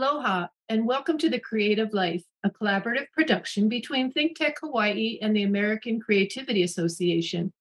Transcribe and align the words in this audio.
Aloha, 0.00 0.46
and 0.70 0.86
welcome 0.86 1.18
to 1.18 1.28
The 1.28 1.38
Creative 1.38 1.92
Life, 1.92 2.24
a 2.42 2.48
collaborative 2.48 3.12
production 3.12 3.68
between 3.68 4.10
ThinkTech 4.10 4.54
Hawaii 4.62 5.18
and 5.20 5.36
the 5.36 5.42
American 5.42 6.00
Creativity 6.00 6.62
Association. 6.62 7.52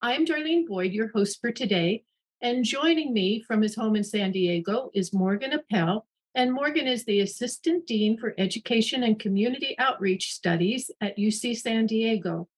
I'm 0.00 0.24
Darlene 0.24 0.66
Boyd, 0.66 0.92
your 0.92 1.08
host 1.08 1.38
for 1.38 1.52
today, 1.52 2.04
and 2.40 2.64
joining 2.64 3.12
me 3.12 3.42
from 3.42 3.60
his 3.60 3.74
home 3.74 3.94
in 3.94 4.04
San 4.04 4.32
Diego 4.32 4.90
is 4.94 5.12
Morgan 5.12 5.52
Appel. 5.52 6.06
And 6.34 6.54
Morgan 6.54 6.86
is 6.86 7.04
the 7.04 7.20
Assistant 7.20 7.86
Dean 7.86 8.16
for 8.16 8.34
Education 8.38 9.02
and 9.02 9.20
Community 9.20 9.74
Outreach 9.78 10.32
Studies 10.32 10.90
at 11.02 11.18
UC 11.18 11.58
San 11.58 11.84
Diego. 11.84 12.48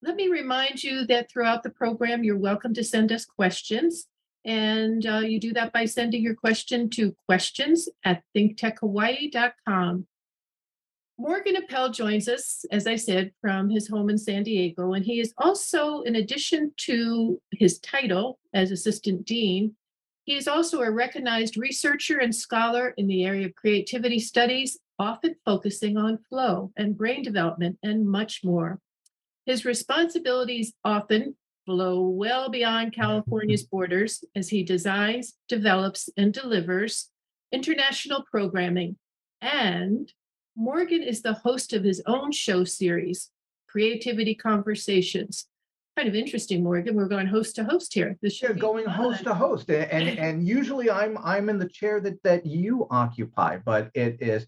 Let 0.00 0.16
me 0.16 0.28
remind 0.28 0.82
you 0.82 1.04
that 1.08 1.30
throughout 1.30 1.62
the 1.62 1.68
program, 1.68 2.24
you're 2.24 2.38
welcome 2.38 2.72
to 2.72 2.82
send 2.82 3.12
us 3.12 3.26
questions. 3.26 4.06
And 4.44 5.04
uh, 5.06 5.18
you 5.18 5.38
do 5.38 5.52
that 5.52 5.72
by 5.72 5.84
sending 5.84 6.22
your 6.22 6.34
question 6.34 6.88
to 6.90 7.14
questions 7.26 7.88
at 8.04 8.22
thinktechhawaii.com. 8.36 10.06
Morgan 11.18 11.56
Appel 11.56 11.90
joins 11.90 12.28
us, 12.28 12.64
as 12.70 12.86
I 12.86 12.96
said, 12.96 13.32
from 13.42 13.68
his 13.68 13.88
home 13.88 14.08
in 14.08 14.16
San 14.16 14.42
Diego. 14.42 14.94
And 14.94 15.04
he 15.04 15.20
is 15.20 15.34
also, 15.36 16.00
in 16.00 16.16
addition 16.16 16.72
to 16.78 17.38
his 17.52 17.78
title 17.80 18.38
as 18.54 18.70
Assistant 18.70 19.26
Dean, 19.26 19.76
he 20.24 20.36
is 20.36 20.48
also 20.48 20.80
a 20.80 20.90
recognized 20.90 21.58
researcher 21.58 22.18
and 22.18 22.34
scholar 22.34 22.94
in 22.96 23.06
the 23.06 23.24
area 23.24 23.46
of 23.46 23.54
creativity 23.54 24.18
studies, 24.18 24.78
often 24.98 25.34
focusing 25.44 25.98
on 25.98 26.24
flow 26.30 26.72
and 26.76 26.96
brain 26.96 27.22
development 27.22 27.78
and 27.82 28.08
much 28.08 28.42
more. 28.42 28.78
His 29.44 29.64
responsibilities 29.64 30.72
often 30.84 31.36
flow 31.70 32.00
well 32.00 32.48
beyond 32.48 32.92
California's 32.92 33.62
borders 33.62 34.24
as 34.34 34.48
he 34.48 34.64
designs, 34.64 35.34
develops, 35.48 36.08
and 36.16 36.32
delivers 36.34 37.10
international 37.52 38.24
programming. 38.28 38.96
And 39.40 40.12
Morgan 40.56 41.00
is 41.00 41.22
the 41.22 41.34
host 41.34 41.72
of 41.72 41.84
his 41.84 42.02
own 42.06 42.32
show 42.32 42.64
series, 42.64 43.30
Creativity 43.68 44.34
Conversations. 44.34 45.46
Kind 45.96 46.08
of 46.08 46.16
interesting, 46.16 46.64
Morgan. 46.64 46.96
We're 46.96 47.06
going 47.06 47.28
host 47.28 47.54
to 47.54 47.64
host 47.64 47.94
here. 47.94 48.16
This 48.20 48.42
yeah, 48.42 48.52
going 48.52 48.86
fun. 48.86 48.94
host 48.94 49.22
to 49.22 49.34
host, 49.34 49.70
and, 49.70 49.92
and 49.92 50.18
and 50.26 50.48
usually 50.48 50.90
I'm 50.90 51.16
I'm 51.18 51.48
in 51.48 51.58
the 51.58 51.68
chair 51.68 52.00
that 52.00 52.20
that 52.24 52.44
you 52.44 52.88
occupy, 52.90 53.58
but 53.64 53.90
it 53.94 54.16
is 54.20 54.44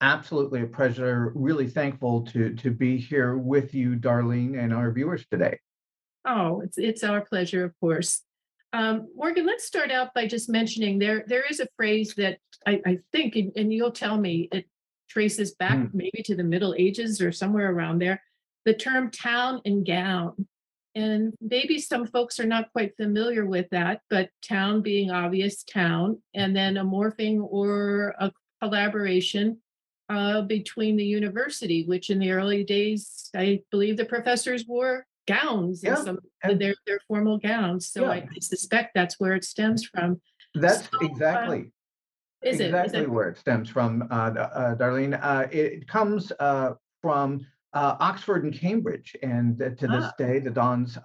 absolutely 0.00 0.62
a 0.62 0.66
pleasure. 0.66 1.32
Really 1.34 1.68
thankful 1.68 2.22
to 2.26 2.54
to 2.54 2.70
be 2.70 2.96
here 2.96 3.36
with 3.36 3.74
you, 3.74 3.96
Darlene, 3.96 4.58
and 4.58 4.72
our 4.72 4.90
viewers 4.90 5.26
today. 5.30 5.58
Oh, 6.24 6.60
it's 6.60 6.78
it's 6.78 7.04
our 7.04 7.20
pleasure, 7.22 7.64
of 7.64 7.78
course. 7.80 8.22
Um, 8.72 9.08
Morgan, 9.14 9.44
let's 9.44 9.64
start 9.64 9.90
out 9.90 10.14
by 10.14 10.26
just 10.26 10.48
mentioning 10.48 10.98
there 10.98 11.24
there 11.26 11.44
is 11.48 11.60
a 11.60 11.68
phrase 11.76 12.14
that 12.16 12.38
I, 12.66 12.80
I 12.86 12.98
think, 13.12 13.36
and, 13.36 13.52
and, 13.56 13.72
you'll 13.72 13.90
tell 13.90 14.18
me, 14.18 14.48
it 14.52 14.66
traces 15.08 15.54
back 15.54 15.76
mm. 15.76 15.90
maybe 15.92 16.22
to 16.24 16.36
the 16.36 16.44
Middle 16.44 16.74
Ages 16.78 17.20
or 17.20 17.32
somewhere 17.32 17.72
around 17.72 18.00
there. 18.00 18.22
The 18.64 18.74
term 18.74 19.10
town 19.10 19.60
and 19.64 19.84
gown. 19.84 20.46
And 20.94 21.34
maybe 21.40 21.80
some 21.80 22.06
folks 22.06 22.38
are 22.38 22.46
not 22.46 22.70
quite 22.72 22.96
familiar 22.96 23.46
with 23.46 23.66
that, 23.70 24.02
but 24.10 24.28
town 24.46 24.82
being 24.82 25.10
obvious 25.10 25.64
town, 25.64 26.22
and 26.34 26.54
then 26.54 26.76
a 26.76 26.84
morphing 26.84 27.40
or 27.40 28.14
a 28.18 28.30
collaboration 28.62 29.58
uh, 30.10 30.42
between 30.42 30.96
the 30.96 31.04
university, 31.04 31.84
which 31.86 32.10
in 32.10 32.18
the 32.18 32.30
early 32.30 32.62
days, 32.62 33.30
I 33.34 33.62
believe 33.70 33.96
the 33.96 34.04
professors 34.04 34.66
wore 34.66 35.06
gowns 35.26 35.82
yeah. 35.82 35.94
and 35.94 36.04
some 36.04 36.18
and, 36.42 36.60
their 36.60 36.74
their 36.86 37.00
formal 37.08 37.38
gowns. 37.38 37.88
So 37.88 38.02
yeah. 38.02 38.10
I, 38.10 38.14
I, 38.14 38.40
suspect 38.40 38.92
that's 38.94 39.18
where 39.18 39.34
it 39.34 39.44
stems 39.44 39.84
from. 39.84 40.20
That's 40.54 40.82
so, 40.82 40.98
uh, 41.00 41.06
exactly. 41.06 41.60
Uh, 41.60 42.48
is 42.48 42.60
exactly 42.60 42.98
it, 42.98 43.02
is 43.04 43.08
where 43.08 43.28
it 43.28 43.38
stems 43.38 43.68
from, 43.68 44.08
uh, 44.10 44.14
uh, 44.14 44.74
Darlene. 44.74 45.18
Uh, 45.22 45.46
it 45.50 45.86
comes 45.86 46.32
uh, 46.40 46.72
from 47.00 47.46
Oxford 47.72 48.44
and 48.44 48.52
Cambridge, 48.52 49.16
and 49.22 49.58
to 49.58 49.86
this 49.86 50.04
ah. 50.04 50.12
day, 50.18 50.40
the 50.40 50.50
dons 50.50 50.98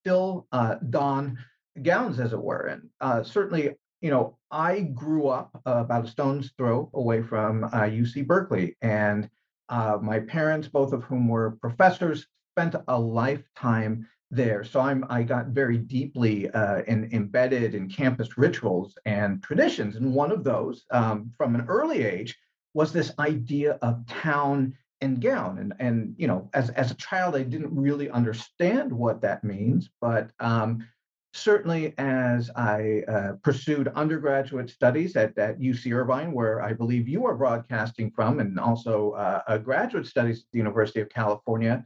still 0.00 0.46
don 0.90 1.38
gowns, 1.82 2.20
as 2.20 2.32
it 2.32 2.40
were. 2.42 2.78
And 3.00 3.26
certainly, 3.26 3.70
you 4.02 4.10
know, 4.10 4.36
I 4.50 4.80
grew 4.80 5.28
up 5.28 5.60
about 5.64 6.04
a 6.04 6.08
stone's 6.08 6.52
throw 6.58 6.90
away 6.92 7.22
from 7.22 7.62
UC 7.62 8.26
Berkeley, 8.26 8.76
and 8.82 9.30
my 9.70 10.20
parents, 10.20 10.68
both 10.68 10.92
of 10.92 11.04
whom 11.04 11.26
were 11.26 11.52
professors, 11.62 12.26
spent 12.52 12.74
a 12.88 12.98
lifetime 12.98 14.06
there. 14.30 14.64
So 14.64 14.80
I'm 14.80 15.04
I 15.10 15.22
got 15.22 15.48
very 15.48 15.78
deeply 15.78 16.50
uh, 16.50 16.82
in, 16.86 17.08
embedded 17.12 17.74
in 17.74 17.88
campus 17.88 18.36
rituals 18.38 18.96
and 19.04 19.42
traditions. 19.42 19.96
And 19.96 20.14
one 20.14 20.32
of 20.32 20.44
those 20.44 20.84
um, 20.90 21.30
from 21.36 21.54
an 21.54 21.66
early 21.68 22.02
age 22.02 22.36
was 22.74 22.92
this 22.92 23.12
idea 23.18 23.78
of 23.82 24.06
town 24.06 24.74
and 25.02 25.20
gown. 25.20 25.58
And, 25.58 25.74
and 25.78 26.14
you 26.16 26.26
know, 26.26 26.48
as, 26.54 26.70
as 26.70 26.90
a 26.90 26.96
child, 26.96 27.36
I 27.36 27.42
didn't 27.42 27.74
really 27.74 28.08
understand 28.08 28.92
what 28.92 29.20
that 29.22 29.44
means, 29.44 29.90
but 30.00 30.30
um, 30.40 30.86
certainly 31.34 31.92
as 31.98 32.50
I 32.56 33.02
uh, 33.08 33.32
pursued 33.42 33.88
undergraduate 33.88 34.70
studies 34.70 35.16
at, 35.16 35.36
at 35.36 35.58
UC 35.58 35.92
Irvine, 35.92 36.32
where 36.32 36.62
I 36.62 36.72
believe 36.72 37.08
you 37.08 37.26
are 37.26 37.34
broadcasting 37.34 38.10
from, 38.12 38.40
and 38.40 38.58
also 38.58 39.12
uh, 39.12 39.58
graduate 39.58 40.06
studies 40.06 40.38
at 40.38 40.44
the 40.52 40.58
University 40.58 41.00
of 41.00 41.08
California, 41.08 41.84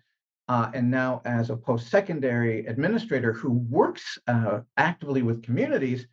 uh, 0.49 0.71
and 0.75 0.91
now 0.91 1.23
as 1.25 1.51
a 1.51 1.57
post-secondary 1.57 2.67
administrator 2.67 3.33
who 3.33 3.51
works 3.51 4.19
uh, 4.29 4.61
actively 4.77 5.23
with 5.23 5.43
communities, 5.43 6.07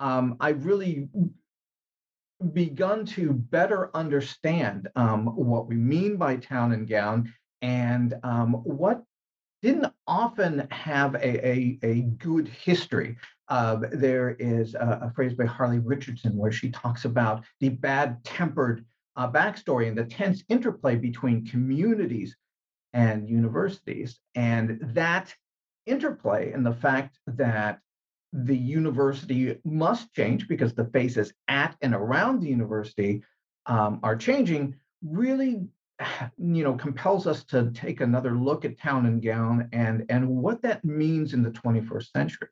um, 0.00 0.36
I've 0.40 0.66
really 0.66 1.08
begun 2.52 3.06
to 3.06 3.32
better 3.32 3.90
understand 3.96 4.88
um, 4.96 5.26
what 5.26 5.68
we 5.68 5.76
mean 5.76 6.16
by 6.16 6.36
town 6.36 6.72
and 6.72 6.88
gown 6.88 7.32
and 7.62 8.14
um, 8.24 8.54
what 8.64 9.04
didn't 9.62 9.92
often 10.08 10.66
have 10.70 11.14
a, 11.14 11.46
a, 11.46 11.78
a 11.84 12.00
good 12.18 12.48
history. 12.48 13.16
Uh, 13.48 13.76
there 13.92 14.30
is 14.40 14.74
a, 14.74 15.00
a, 15.02 15.12
phrase 15.14 15.34
by 15.34 15.44
Harley 15.44 15.78
Richardson 15.78 16.36
where 16.36 16.50
she 16.50 16.70
talks 16.70 17.04
about 17.04 17.44
the 17.60 17.68
bad 17.68 18.22
tempered 18.24 18.84
uh, 19.14 19.30
backstory 19.30 19.86
and 19.88 19.96
the 19.96 20.04
tense 20.04 20.42
interplay 20.48 20.96
between 20.96 21.46
communities 21.46 22.36
and 22.92 23.28
universities. 23.28 24.18
And 24.34 24.78
that 24.94 25.34
interplay 25.86 26.52
and 26.52 26.64
the 26.64 26.74
fact 26.74 27.18
that 27.26 27.80
the 28.32 28.56
university 28.56 29.58
must 29.64 30.12
change 30.14 30.48
because 30.48 30.74
the 30.74 30.86
faces 30.86 31.32
at 31.48 31.76
and 31.82 31.94
around 31.94 32.40
the 32.40 32.48
university 32.48 33.22
um, 33.66 34.00
are 34.02 34.16
changing 34.16 34.74
really 35.04 35.66
you 36.38 36.64
know 36.64 36.74
compels 36.74 37.26
us 37.26 37.44
to 37.44 37.70
take 37.72 38.00
another 38.00 38.32
look 38.32 38.64
at 38.64 38.78
town 38.78 39.06
and 39.06 39.22
gown 39.22 39.68
and 39.72 40.04
and 40.08 40.26
what 40.26 40.62
that 40.62 40.84
means 40.84 41.34
in 41.34 41.42
the 41.42 41.50
21st 41.50 42.10
century 42.12 42.48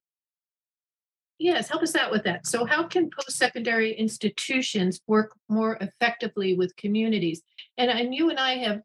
yes 1.38 1.69
help 1.69 1.82
us 1.82 1.96
out 1.96 2.10
with 2.10 2.25
that 2.25 2.46
so 2.46 2.66
how 2.66 2.82
can 2.82 3.08
post-secondary 3.08 3.92
institutions 3.92 5.00
work 5.06 5.34
more 5.48 5.78
effectively 5.81 6.54
with 6.54 6.76
communities 6.76 7.42
and, 7.78 7.90
and 7.90 8.14
you 8.14 8.28
and 8.28 8.38
i 8.38 8.56
have 8.56 8.82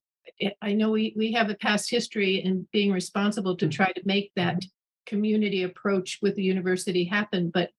I 0.61 0.73
know 0.73 0.91
we, 0.91 1.13
we 1.15 1.31
have 1.33 1.49
a 1.49 1.55
past 1.55 1.89
history 1.89 2.43
in 2.43 2.67
being 2.71 2.91
responsible 2.91 3.55
to 3.57 3.67
mm. 3.67 3.71
try 3.71 3.91
to 3.91 4.01
make 4.05 4.31
that 4.35 4.63
community 5.05 5.63
approach 5.63 6.19
with 6.21 6.35
the 6.35 6.43
university 6.43 7.05
happen, 7.05 7.51
but 7.53 7.69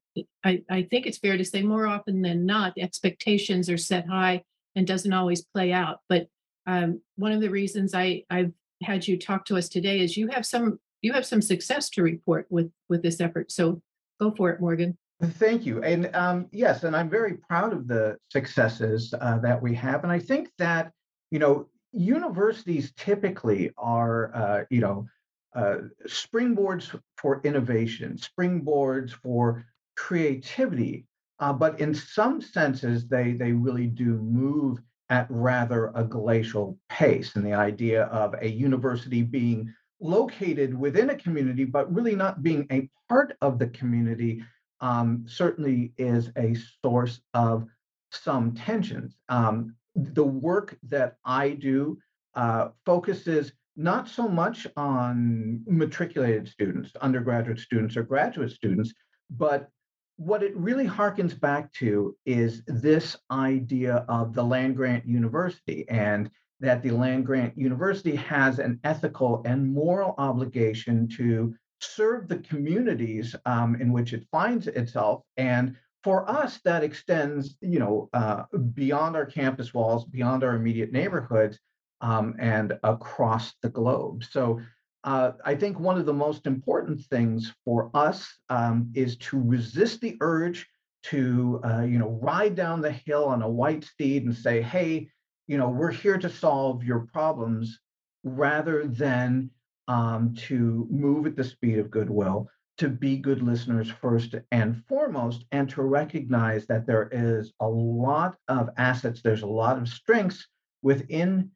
I, 0.44 0.62
I 0.70 0.82
think 0.82 1.06
it's 1.06 1.18
fair 1.18 1.36
to 1.36 1.44
say 1.44 1.62
more 1.62 1.86
often 1.86 2.22
than 2.22 2.46
not, 2.46 2.74
expectations 2.78 3.68
are 3.68 3.76
set 3.76 4.08
high 4.08 4.44
and 4.74 4.86
doesn't 4.86 5.12
always 5.12 5.44
play 5.44 5.72
out. 5.72 5.98
But 6.08 6.28
um, 6.66 7.00
one 7.16 7.32
of 7.32 7.40
the 7.40 7.50
reasons 7.50 7.94
I, 7.94 8.24
I've 8.30 8.52
had 8.82 9.06
you 9.06 9.18
talk 9.18 9.44
to 9.46 9.56
us 9.56 9.68
today 9.68 10.00
is 10.00 10.16
you 10.16 10.28
have 10.28 10.46
some 10.46 10.78
you 11.02 11.12
have 11.12 11.26
some 11.26 11.42
success 11.42 11.90
to 11.90 12.02
report 12.02 12.46
with 12.50 12.70
with 12.88 13.02
this 13.02 13.20
effort. 13.20 13.52
So 13.52 13.82
go 14.20 14.32
for 14.36 14.50
it, 14.50 14.60
Morgan. 14.60 14.96
Thank 15.22 15.64
you. 15.64 15.82
And 15.82 16.14
um, 16.14 16.46
yes, 16.52 16.84
and 16.84 16.94
I'm 16.94 17.08
very 17.08 17.34
proud 17.34 17.72
of 17.72 17.88
the 17.88 18.16
successes 18.30 19.14
uh, 19.18 19.38
that 19.38 19.62
we 19.62 19.74
have. 19.74 20.02
And 20.02 20.12
I 20.12 20.18
think 20.18 20.50
that, 20.58 20.92
you 21.30 21.38
know, 21.38 21.68
universities 21.96 22.92
typically 22.96 23.72
are, 23.76 24.34
uh, 24.34 24.64
you 24.70 24.80
know, 24.80 25.06
uh, 25.54 25.78
springboards 26.06 26.98
for 27.16 27.40
innovation, 27.44 28.18
springboards 28.18 29.12
for 29.12 29.64
creativity, 29.96 31.06
uh, 31.38 31.52
but 31.52 31.80
in 31.80 31.94
some 31.94 32.40
senses, 32.40 33.08
they 33.08 33.32
they 33.32 33.52
really 33.52 33.86
do 33.86 34.18
move 34.18 34.78
at 35.08 35.26
rather 35.30 35.92
a 35.94 36.04
glacial 36.04 36.78
pace. 36.88 37.36
And 37.36 37.44
the 37.44 37.54
idea 37.54 38.04
of 38.04 38.34
a 38.40 38.48
university 38.48 39.22
being 39.22 39.72
located 40.00 40.78
within 40.78 41.10
a 41.10 41.16
community, 41.16 41.64
but 41.64 41.92
really 41.94 42.14
not 42.14 42.42
being 42.42 42.66
a 42.70 42.88
part 43.08 43.36
of 43.40 43.58
the 43.58 43.68
community, 43.68 44.42
um, 44.80 45.24
certainly 45.26 45.92
is 45.96 46.30
a 46.36 46.56
source 46.82 47.20
of 47.34 47.66
some 48.10 48.52
tensions. 48.54 49.16
Um, 49.28 49.74
the 49.96 50.24
work 50.24 50.76
that 50.88 51.16
I 51.24 51.50
do 51.50 51.98
uh, 52.34 52.68
focuses 52.84 53.52
not 53.76 54.08
so 54.08 54.28
much 54.28 54.66
on 54.76 55.62
matriculated 55.66 56.48
students, 56.48 56.92
undergraduate 57.00 57.58
students 57.58 57.96
or 57.96 58.02
graduate 58.02 58.50
students, 58.50 58.92
but 59.30 59.68
what 60.16 60.42
it 60.42 60.56
really 60.56 60.86
harkens 60.86 61.38
back 61.38 61.70
to 61.74 62.16
is 62.24 62.62
this 62.66 63.16
idea 63.30 64.04
of 64.08 64.32
the 64.34 64.42
land 64.42 64.76
grant 64.76 65.06
university 65.06 65.86
and 65.88 66.30
that 66.60 66.82
the 66.82 66.90
land 66.90 67.26
grant 67.26 67.56
university 67.56 68.16
has 68.16 68.58
an 68.58 68.80
ethical 68.84 69.42
and 69.44 69.70
moral 69.70 70.14
obligation 70.16 71.06
to 71.06 71.54
serve 71.80 72.28
the 72.28 72.38
communities 72.38 73.36
um, 73.44 73.76
in 73.76 73.92
which 73.92 74.14
it 74.14 74.26
finds 74.32 74.66
itself 74.66 75.22
and 75.36 75.76
for 76.04 76.28
us 76.28 76.60
that 76.64 76.84
extends 76.84 77.56
you 77.60 77.78
know 77.78 78.08
uh, 78.12 78.44
beyond 78.74 79.16
our 79.16 79.26
campus 79.26 79.74
walls 79.74 80.04
beyond 80.04 80.44
our 80.44 80.54
immediate 80.54 80.92
neighborhoods 80.92 81.58
um, 82.00 82.34
and 82.38 82.78
across 82.82 83.54
the 83.62 83.68
globe. 83.68 84.22
So 84.24 84.60
uh, 85.04 85.32
I 85.44 85.54
think 85.54 85.78
one 85.78 85.98
of 85.98 86.06
the 86.06 86.12
most 86.12 86.46
important 86.46 87.00
things 87.00 87.54
for 87.64 87.90
us 87.94 88.28
um, 88.48 88.90
is 88.94 89.16
to 89.18 89.40
resist 89.40 90.00
the 90.00 90.16
urge 90.20 90.66
to, 91.04 91.60
uh, 91.64 91.82
you 91.82 91.98
know, 91.98 92.18
ride 92.20 92.56
down 92.56 92.80
the 92.80 92.90
hill 92.90 93.24
on 93.26 93.42
a 93.42 93.48
white 93.48 93.84
steed 93.84 94.24
and 94.24 94.34
say, 94.34 94.60
"Hey, 94.60 95.08
you 95.46 95.58
know, 95.58 95.68
we're 95.68 95.92
here 95.92 96.18
to 96.18 96.28
solve 96.28 96.82
your 96.82 97.06
problems," 97.12 97.78
rather 98.24 98.88
than 98.88 99.50
um, 99.86 100.34
to 100.48 100.88
move 100.90 101.26
at 101.26 101.36
the 101.36 101.44
speed 101.44 101.78
of 101.78 101.90
goodwill, 101.90 102.48
to 102.78 102.88
be 102.88 103.16
good 103.16 103.42
listeners 103.42 103.90
first 103.90 104.34
and 104.50 104.82
foremost, 104.88 105.44
and 105.52 105.68
to 105.70 105.82
recognize 105.82 106.66
that 106.66 106.86
there 106.86 107.08
is 107.10 107.52
a 107.60 107.68
lot 107.68 108.36
of 108.48 108.68
assets, 108.76 109.22
there's 109.22 109.42
a 109.42 109.46
lot 109.46 109.78
of 109.78 109.88
strengths 109.88 110.46
within 110.82 111.50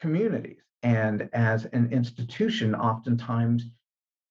communities 0.00 0.62
and 0.82 1.28
as 1.32 1.64
an 1.66 1.92
institution, 1.92 2.74
oftentimes 2.74 3.64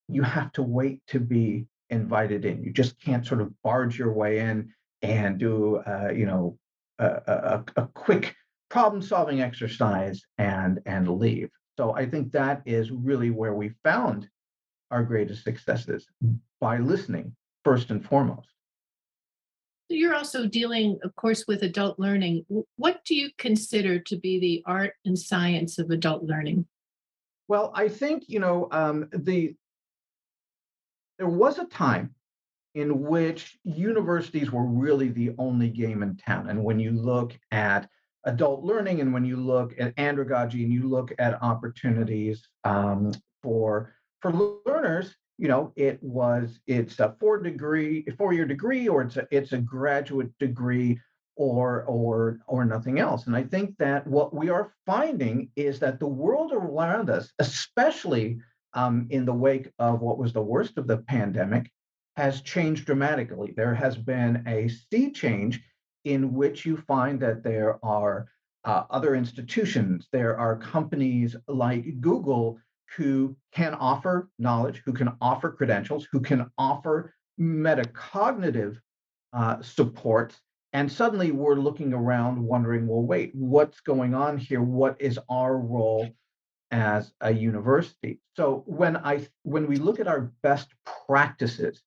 you 0.08 0.22
have 0.22 0.52
to 0.54 0.64
wait 0.64 1.02
to 1.08 1.20
be 1.20 1.66
invited 1.90 2.46
in. 2.46 2.64
You 2.64 2.72
just 2.72 3.00
can't 3.02 3.26
sort 3.26 3.42
of 3.42 3.54
barge 3.64 3.98
your 3.98 4.12
way 4.12 4.40
in 4.40 4.74
and 5.02 5.38
do, 5.38 5.78
uh, 5.78 6.12
you 6.14 6.26
know, 6.26 6.58
a, 7.00 7.06
a, 7.06 7.64
a 7.78 7.88
quick 7.94 8.36
problem-solving 8.70 9.42
exercise 9.42 10.22
and 10.38 10.80
and 10.86 11.08
leave. 11.08 11.50
So 11.78 11.96
I 11.96 12.06
think 12.06 12.32
that 12.34 12.62
is 12.66 12.92
really 12.92 13.32
where 13.32 13.54
we 13.54 13.72
found 13.84 14.28
our 14.92 15.04
greatest 15.04 15.44
successes 15.44 16.08
by 16.60 16.78
listening 16.78 17.36
first 17.64 17.90
and 17.90 18.06
foremost. 18.06 18.48
You're 19.90 20.16
also 20.16 20.48
dealing, 20.48 21.00
of 21.04 21.16
course, 21.16 21.46
with 21.48 21.64
adult 21.64 22.00
learning. 22.00 22.46
What 22.78 23.04
do 23.06 23.14
you 23.16 23.30
consider 23.38 24.00
to 24.00 24.18
be 24.18 24.40
the 24.40 24.64
art 24.66 24.94
and 25.04 25.18
science 25.20 25.80
of 25.80 25.90
adult 25.90 26.24
learning? 26.24 26.66
Well, 27.48 27.74
I 27.76 27.90
think 27.90 28.24
you 28.28 28.40
know 28.40 28.70
um, 28.72 29.10
the 29.12 29.54
there 31.18 31.28
was 31.28 31.60
a 31.60 31.66
time 31.66 32.16
in 32.74 33.02
which 33.02 33.58
universities 33.66 34.50
were 34.50 34.66
really 34.66 35.10
the 35.10 35.36
only 35.38 35.70
game 35.70 36.04
in 36.04 36.16
town, 36.16 36.50
and 36.50 36.64
when 36.64 36.80
you 36.80 36.92
look 36.92 37.38
at 37.52 37.90
adult 38.26 38.64
learning 38.64 39.02
and 39.02 39.14
when 39.14 39.26
you 39.26 39.36
look 39.36 39.74
at 39.80 39.96
andragogy 39.96 40.64
and 40.64 40.72
you 40.72 40.88
look 40.88 41.12
at 41.20 41.42
opportunities 41.42 42.48
um, 42.64 43.12
for 43.42 43.94
for 44.22 44.62
learners 44.66 45.16
you 45.42 45.48
know, 45.48 45.74
it 45.76 45.98
was 46.04 46.60
it's 46.68 47.00
a 47.00 47.16
four 47.20 47.42
degree, 47.42 48.06
four 48.16 48.32
year 48.32 48.46
degree, 48.46 48.88
or 48.88 49.02
it's 49.02 49.18
a 49.18 49.28
it's 49.32 49.54
a 49.54 49.58
graduate 49.58 50.30
degree, 50.38 51.00
or 51.36 51.84
or 51.86 52.40
or 52.46 52.64
nothing 52.64 53.00
else. 53.00 53.26
And 53.26 53.36
I 53.36 53.42
think 53.42 53.76
that 53.80 54.06
what 54.06 54.36
we 54.36 54.50
are 54.50 54.74
finding 54.86 55.50
is 55.56 55.80
that 55.80 56.00
the 56.00 56.08
world 56.08 56.52
around 56.54 57.10
us, 57.10 57.32
especially 57.40 58.40
um, 58.76 59.08
in 59.10 59.26
the 59.26 59.34
wake 59.34 59.72
of 59.80 60.02
what 60.02 60.20
was 60.20 60.32
the 60.32 60.44
worst 60.44 60.78
of 60.78 60.86
the 60.86 60.98
pandemic, 60.98 61.72
has 62.18 62.42
changed 62.42 62.86
dramatically. 62.86 63.52
There 63.58 63.74
has 63.74 63.98
been 63.98 64.44
a 64.48 64.68
sea 64.68 65.12
change 65.12 65.60
in 66.06 66.36
which 66.36 66.68
you 66.68 66.78
find 66.78 67.20
that 67.22 67.44
there 67.44 67.84
are 67.84 68.28
uh, 68.64 68.84
other 68.92 69.16
institutions, 69.16 70.08
there 70.12 70.38
are 70.38 70.56
companies 70.56 71.36
like 71.48 72.00
Google 72.00 72.60
who 72.96 73.36
can 73.52 73.74
offer 73.74 74.30
knowledge, 74.38 74.82
who 74.86 74.94
can 74.94 75.12
offer 75.22 75.52
credentials, 75.52 76.08
who 76.12 76.20
can 76.20 76.50
offer 76.58 77.14
metacognitive 77.40 78.78
uh, 79.34 79.62
support. 79.62 80.38
And 80.74 80.92
suddenly 80.92 81.32
we're 81.32 81.56
looking 81.56 81.94
around 81.94 82.42
wondering, 82.42 82.88
well, 82.88 83.02
wait, 83.02 83.32
what's 83.34 83.82
going 83.82 84.14
on 84.14 84.38
here? 84.38 84.62
What 84.62 85.02
is 85.02 85.20
our 85.30 85.58
role 85.58 86.10
as 86.72 87.14
a 87.22 87.32
university? 87.32 88.20
So 88.36 88.64
when 88.66 88.98
I 88.98 89.28
when 89.44 89.68
we 89.68 89.78
look 89.78 90.00
at 90.00 90.08
our 90.08 90.32
best 90.44 90.70
practices 91.08 91.82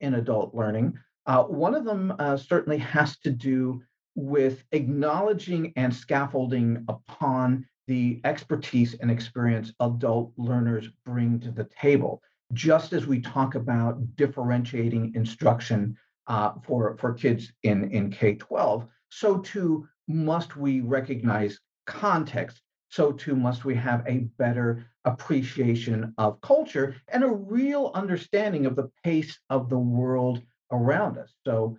in 0.00 0.14
adult 0.14 0.54
learning, 0.54 0.98
uh, 1.26 1.44
one 1.44 1.74
of 1.74 1.84
them 1.84 2.14
uh, 2.18 2.36
certainly 2.36 2.78
has 2.78 3.18
to 3.20 3.30
do 3.30 3.82
with 4.14 4.64
acknowledging 4.72 5.72
and 5.76 5.94
scaffolding 5.94 6.84
upon 6.88 7.66
the 7.90 8.20
expertise 8.22 8.94
and 8.94 9.10
experience 9.10 9.72
adult 9.80 10.32
learners 10.36 10.88
bring 11.04 11.40
to 11.40 11.50
the 11.50 11.68
table. 11.76 12.22
Just 12.52 12.92
as 12.92 13.04
we 13.04 13.20
talk 13.20 13.56
about 13.56 13.98
differentiating 14.14 15.12
instruction 15.16 15.96
uh, 16.28 16.52
for, 16.62 16.96
for 16.98 17.12
kids 17.12 17.52
in, 17.64 17.90
in 17.90 18.08
K 18.08 18.36
12, 18.36 18.86
so 19.08 19.38
too 19.38 19.88
must 20.06 20.56
we 20.56 20.82
recognize 20.82 21.58
context. 21.84 22.62
So 22.90 23.10
too 23.10 23.34
must 23.34 23.64
we 23.64 23.74
have 23.74 24.04
a 24.06 24.18
better 24.38 24.86
appreciation 25.04 26.14
of 26.16 26.40
culture 26.42 26.94
and 27.08 27.24
a 27.24 27.28
real 27.28 27.90
understanding 27.94 28.66
of 28.66 28.76
the 28.76 28.88
pace 29.02 29.36
of 29.50 29.68
the 29.68 29.78
world 29.78 30.40
around 30.70 31.18
us. 31.18 31.34
So 31.44 31.76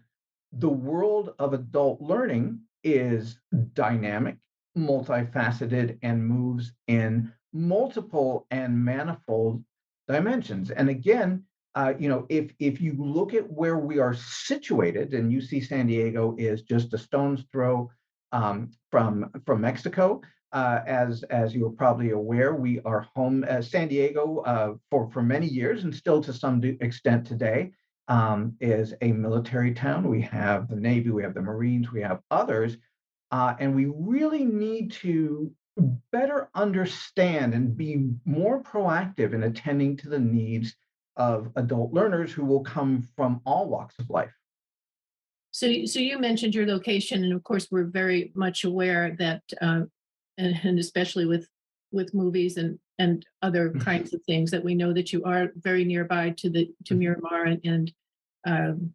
the 0.51 0.67
world 0.67 1.35
of 1.39 1.53
adult 1.53 2.01
learning 2.01 2.59
is 2.83 3.39
dynamic 3.71 4.35
multifaceted 4.77 5.97
and 6.01 6.25
moves 6.25 6.71
in 6.87 7.31
multiple 7.53 8.47
and 8.51 8.77
manifold 8.77 9.63
dimensions. 10.07 10.71
And 10.71 10.89
again, 10.89 11.43
uh, 11.75 11.93
you 11.97 12.09
know, 12.09 12.25
if 12.29 12.51
if 12.59 12.81
you 12.81 12.93
look 12.97 13.33
at 13.33 13.49
where 13.49 13.77
we 13.77 13.99
are 13.99 14.13
situated, 14.13 15.13
and 15.13 15.31
you 15.31 15.39
see 15.39 15.61
San 15.61 15.87
Diego 15.87 16.35
is 16.37 16.63
just 16.63 16.93
a 16.93 16.97
stone's 16.97 17.43
throw 17.51 17.89
um, 18.31 18.71
from 18.91 19.31
from 19.45 19.61
Mexico. 19.61 20.21
Uh, 20.51 20.81
as 20.85 21.23
as 21.23 21.55
you 21.55 21.65
are 21.65 21.71
probably 21.71 22.09
aware, 22.09 22.53
we 22.55 22.81
are 22.81 23.07
home 23.15 23.45
uh, 23.47 23.61
San 23.61 23.87
Diego 23.87 24.39
uh, 24.39 24.73
for 24.89 25.09
for 25.11 25.23
many 25.23 25.47
years, 25.47 25.85
and 25.85 25.95
still 25.95 26.21
to 26.21 26.33
some 26.33 26.61
extent 26.81 27.25
today, 27.25 27.71
um, 28.09 28.53
is 28.59 28.93
a 29.01 29.13
military 29.13 29.73
town. 29.73 30.09
We 30.09 30.21
have 30.23 30.67
the 30.67 30.75
Navy, 30.75 31.09
we 31.09 31.23
have 31.23 31.33
the 31.33 31.41
Marines, 31.41 31.93
we 31.93 32.01
have 32.01 32.19
others 32.29 32.75
uh, 33.31 33.55
and 33.59 33.75
we 33.75 33.85
really 33.85 34.45
need 34.45 34.91
to 34.91 35.51
better 36.11 36.49
understand 36.53 37.53
and 37.53 37.77
be 37.77 38.09
more 38.25 38.61
proactive 38.61 39.33
in 39.33 39.43
attending 39.43 39.95
to 39.97 40.09
the 40.09 40.19
needs 40.19 40.75
of 41.15 41.49
adult 41.55 41.93
learners 41.93 42.31
who 42.31 42.45
will 42.45 42.63
come 42.63 43.07
from 43.15 43.41
all 43.45 43.69
walks 43.69 43.97
of 43.99 44.09
life. 44.09 44.31
So, 45.51 45.85
so 45.85 45.99
you 45.99 46.17
mentioned 46.17 46.55
your 46.55 46.65
location, 46.65 47.23
and 47.23 47.33
of 47.33 47.43
course, 47.43 47.67
we're 47.69 47.83
very 47.83 48.31
much 48.35 48.63
aware 48.63 49.15
that, 49.19 49.41
uh, 49.61 49.81
and, 50.37 50.59
and, 50.63 50.79
especially 50.79 51.25
with 51.25 51.47
with 51.91 52.13
movies 52.13 52.55
and 52.55 52.79
and 52.99 53.25
other 53.41 53.69
mm-hmm. 53.69 53.81
kinds 53.81 54.13
of 54.13 54.23
things, 54.23 54.49
that 54.51 54.63
we 54.63 54.75
know 54.75 54.93
that 54.93 55.11
you 55.11 55.23
are 55.25 55.51
very 55.57 55.83
nearby 55.83 56.33
to 56.37 56.49
the 56.49 56.73
to 56.85 56.93
mm-hmm. 56.93 56.99
Miramar 56.99 57.43
and, 57.45 57.61
and 57.65 57.93
um, 58.47 58.93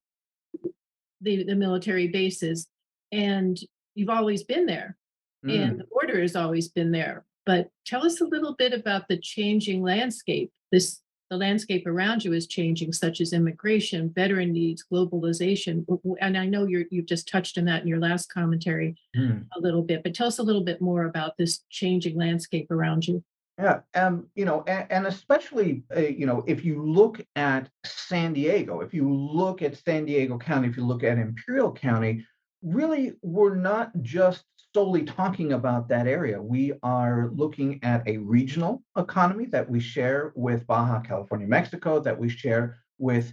the 1.21 1.45
the 1.45 1.55
military 1.55 2.09
bases. 2.09 2.69
And 3.12 3.59
you've 3.97 4.11
always 4.11 4.45
been 4.45 4.67
there 4.67 4.97
mm. 5.45 5.61
and 5.61 5.81
the 5.81 5.87
border 5.91 6.21
has 6.21 6.37
always 6.37 6.69
been 6.69 6.93
there. 6.93 7.25
But 7.45 7.71
tell 7.85 8.05
us 8.05 8.21
a 8.21 8.25
little 8.25 8.55
bit 8.55 8.73
about 8.73 9.09
the 9.09 9.19
changing 9.19 9.83
landscape. 9.83 10.53
This 10.73 11.00
the 11.31 11.37
landscape 11.37 11.88
around 11.88 12.25
you 12.25 12.33
is 12.33 12.47
changing, 12.47 12.93
such 12.93 13.21
as 13.21 13.33
immigration, 13.33 14.12
veteran 14.15 14.53
needs, 14.53 14.85
globalization. 14.93 15.85
And 16.21 16.38
I 16.38 16.47
know 16.47 16.67
you're, 16.67 16.85
you've 16.91 17.07
just 17.07 17.29
touched 17.29 17.59
on 17.59 17.65
that 17.65 17.83
in 17.83 17.88
your 17.88 17.99
last 17.99 18.33
commentary 18.33 18.97
mm. 19.17 19.45
a 19.57 19.61
little 19.61 19.83
bit, 19.83 20.05
but 20.05 20.15
tell 20.15 20.29
us 20.29 20.38
a 20.38 20.43
little 20.45 20.62
bit 20.62 20.81
more 20.81 21.07
about 21.07 21.37
this 21.37 21.65
changing 21.69 22.17
landscape 22.17 22.71
around 22.71 23.09
you. 23.09 23.25
Yeah, 23.59 23.81
um, 23.95 24.29
you 24.35 24.45
know, 24.45 24.62
and, 24.69 24.87
and 24.91 25.07
especially, 25.07 25.83
uh, 25.97 26.00
you 26.00 26.26
know, 26.26 26.45
if 26.47 26.65
you 26.65 26.85
look 26.85 27.21
at 27.37 27.71
San 27.85 28.35
Diego, 28.35 28.81
if 28.81 28.93
you 28.93 29.12
look 29.12 29.62
at 29.62 29.79
San 29.79 30.05
Diego 30.05 30.37
County, 30.38 30.69
if 30.69 30.76
you 30.76 30.87
look 30.87 31.03
at 31.03 31.19
Imperial 31.19 31.73
County, 31.73 32.25
really 32.62 33.14
we're 33.22 33.56
not 33.56 33.90
just 34.02 34.44
solely 34.75 35.04
talking 35.04 35.52
about 35.52 35.88
that 35.88 36.06
area. 36.06 36.40
We 36.40 36.75
are 36.82 37.30
looking 37.34 37.80
at 37.82 38.06
a 38.06 38.18
regional 38.18 38.82
economy 38.98 39.46
that 39.46 39.70
we 39.70 39.80
share 39.80 40.32
with 40.36 40.66
Baja 40.66 41.00
California, 41.00 41.46
Mexico, 41.46 41.98
that 42.00 42.18
we 42.18 42.28
share 42.28 42.76
with 42.98 43.32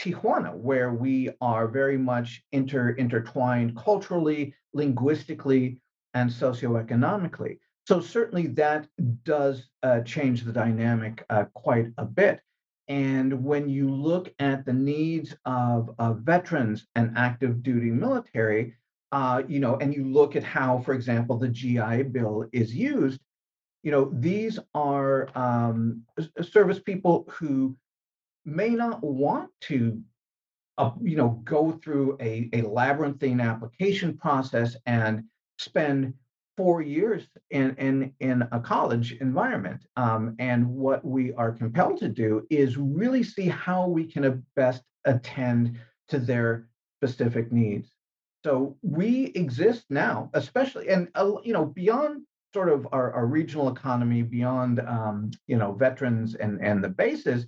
Tijuana, 0.00 0.54
where 0.54 0.94
we 0.94 1.30
are 1.40 1.68
very 1.68 1.98
much 1.98 2.42
inter, 2.52 2.90
intertwined 2.90 3.76
culturally, 3.76 4.54
linguistically, 4.72 5.82
and 6.14 6.30
socioeconomically. 6.30 7.58
So 7.86 8.00
certainly 8.00 8.46
that 8.48 8.86
does 9.24 9.68
uh, 9.82 10.00
change 10.00 10.44
the 10.44 10.52
dynamic 10.52 11.24
uh, 11.30 11.44
quite 11.54 11.88
a 11.98 12.04
bit. 12.04 12.40
And 12.88 13.44
when 13.44 13.68
you 13.68 13.90
look 13.90 14.32
at 14.38 14.64
the 14.64 14.72
needs 14.72 15.36
of, 15.44 15.90
of 15.98 16.20
veterans 16.20 16.86
and 16.94 17.12
active 17.16 17.62
duty 17.62 17.90
military, 17.90 18.74
uh, 19.12 19.42
you 19.46 19.60
know, 19.60 19.76
and 19.76 19.94
you 19.94 20.04
look 20.04 20.36
at 20.36 20.44
how, 20.44 20.78
for 20.78 20.94
example, 20.94 21.38
the 21.38 21.48
GI 21.48 22.04
Bill 22.04 22.46
is 22.52 22.74
used, 22.74 23.20
you 23.82 23.90
know, 23.90 24.10
these 24.12 24.58
are 24.74 25.28
um, 25.34 26.02
service 26.42 26.78
people 26.78 27.26
who 27.30 27.76
may 28.44 28.70
not 28.70 29.02
want 29.02 29.50
to, 29.62 30.00
uh, 30.78 30.90
you 31.02 31.16
know, 31.16 31.40
go 31.44 31.72
through 31.72 32.16
a, 32.20 32.48
a 32.52 32.62
labyrinthine 32.62 33.40
application 33.40 34.16
process 34.16 34.76
and 34.86 35.24
spend 35.58 36.14
four 36.58 36.82
years 36.82 37.22
in 37.50 37.76
in 37.76 38.12
in 38.18 38.42
a 38.50 38.58
college 38.58 39.12
environment. 39.20 39.80
Um, 39.96 40.34
and 40.40 40.66
what 40.66 41.04
we 41.04 41.32
are 41.34 41.52
compelled 41.52 41.98
to 42.00 42.08
do 42.08 42.44
is 42.50 42.76
really 42.76 43.22
see 43.22 43.46
how 43.46 43.86
we 43.86 44.04
can 44.04 44.44
best 44.56 44.82
attend 45.04 45.78
to 46.08 46.18
their 46.18 46.66
specific 46.98 47.52
needs. 47.52 47.88
So 48.44 48.76
we 48.82 49.26
exist 49.42 49.84
now, 49.88 50.30
especially 50.34 50.88
and 50.88 51.06
uh, 51.14 51.34
you 51.44 51.52
know 51.52 51.66
beyond 51.66 52.22
sort 52.52 52.70
of 52.70 52.88
our, 52.90 53.12
our 53.12 53.26
regional 53.26 53.68
economy, 53.68 54.22
beyond 54.22 54.80
um, 54.80 55.30
you 55.46 55.56
know 55.56 55.72
veterans 55.72 56.34
and 56.34 56.60
and 56.60 56.82
the 56.82 56.88
bases. 56.88 57.46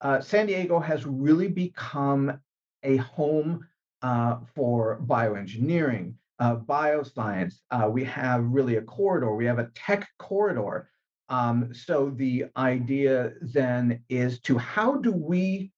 Uh, 0.00 0.20
San 0.20 0.46
Diego 0.46 0.78
has 0.80 1.04
really 1.04 1.48
become 1.48 2.40
a 2.82 2.96
home 2.96 3.66
uh, 4.00 4.36
for 4.54 5.00
bioengineering, 5.04 6.14
uh, 6.38 6.56
bioscience. 6.56 7.54
Uh, 7.70 7.88
we 7.90 8.04
have 8.04 8.44
really 8.44 8.76
a 8.76 8.82
corridor. 8.82 9.34
We 9.34 9.46
have 9.46 9.58
a 9.58 9.70
tech 9.74 10.08
corridor. 10.18 10.88
Um, 11.28 11.74
so 11.74 12.10
the 12.10 12.46
idea 12.56 13.32
then 13.40 14.02
is 14.08 14.40
to 14.40 14.56
how 14.56 14.96
do 14.96 15.12
we 15.12 15.72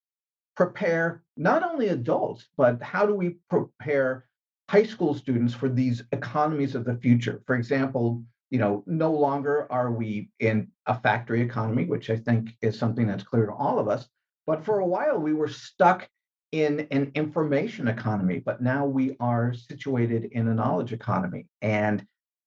prepare 0.57 1.23
not 1.37 1.63
only 1.63 1.89
adults, 1.89 2.47
but 2.57 2.81
how 2.83 3.07
do 3.07 3.15
we 3.15 3.37
prepare 3.49 4.27
high 4.69 4.85
school 4.85 5.15
students 5.15 5.55
for 5.55 5.69
these 5.69 6.05
economies 6.13 6.75
of 6.75 6.85
the 6.85 6.97
future? 6.97 7.43
For 7.47 7.57
example, 7.57 8.23
you 8.51 8.59
know, 8.59 8.85
no 8.87 9.13
longer 9.13 9.67
are 9.71 9.91
we 9.91 10.31
in 10.39 10.69
a 10.87 10.99
factory 11.01 11.41
economy, 11.41 11.87
which 11.87 12.11
I 12.11 12.17
think 12.17 12.51
is 12.63 12.79
something 12.79 13.07
that's 13.07 13.25
clear 13.25 13.47
to 13.47 13.53
all 13.53 13.79
of 13.79 13.89
us. 13.89 14.09
But 14.47 14.65
for 14.65 14.81
a 14.81 14.87
while, 14.87 15.19
we 15.19 15.33
were 15.33 15.49
stuck 15.49 16.09
in 16.53 16.87
an 16.91 17.13
information 17.15 17.89
economy, 17.89 18.41
but 18.45 18.61
now 18.61 18.85
we 18.85 19.17
are 19.21 19.55
situated 19.55 20.25
in 20.33 20.49
a 20.49 20.55
knowledge 20.55 20.93
economy. 20.93 21.47
And 21.63 22.05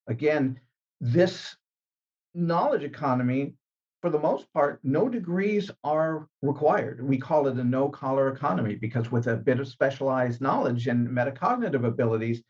again, 0.07 0.59
this 0.99 1.55
knowledge 2.33 2.83
economy, 2.83 3.53
for 4.01 4.09
the 4.09 4.19
most 4.19 4.51
part, 4.53 4.79
no 4.83 5.07
degrees 5.07 5.71
are 5.83 6.27
required. 6.41 7.07
We 7.07 7.17
call 7.17 7.47
it 7.47 7.57
a 7.57 7.63
no 7.63 7.87
collar 7.87 8.27
economy 8.29 8.75
because 8.75 9.11
with 9.11 9.27
a 9.27 9.37
bit 9.37 9.59
of 9.59 9.67
specialized 9.67 10.41
knowledge 10.41 10.87
and 10.87 11.07
metacognitive 11.07 11.85
abilities, 11.85 12.41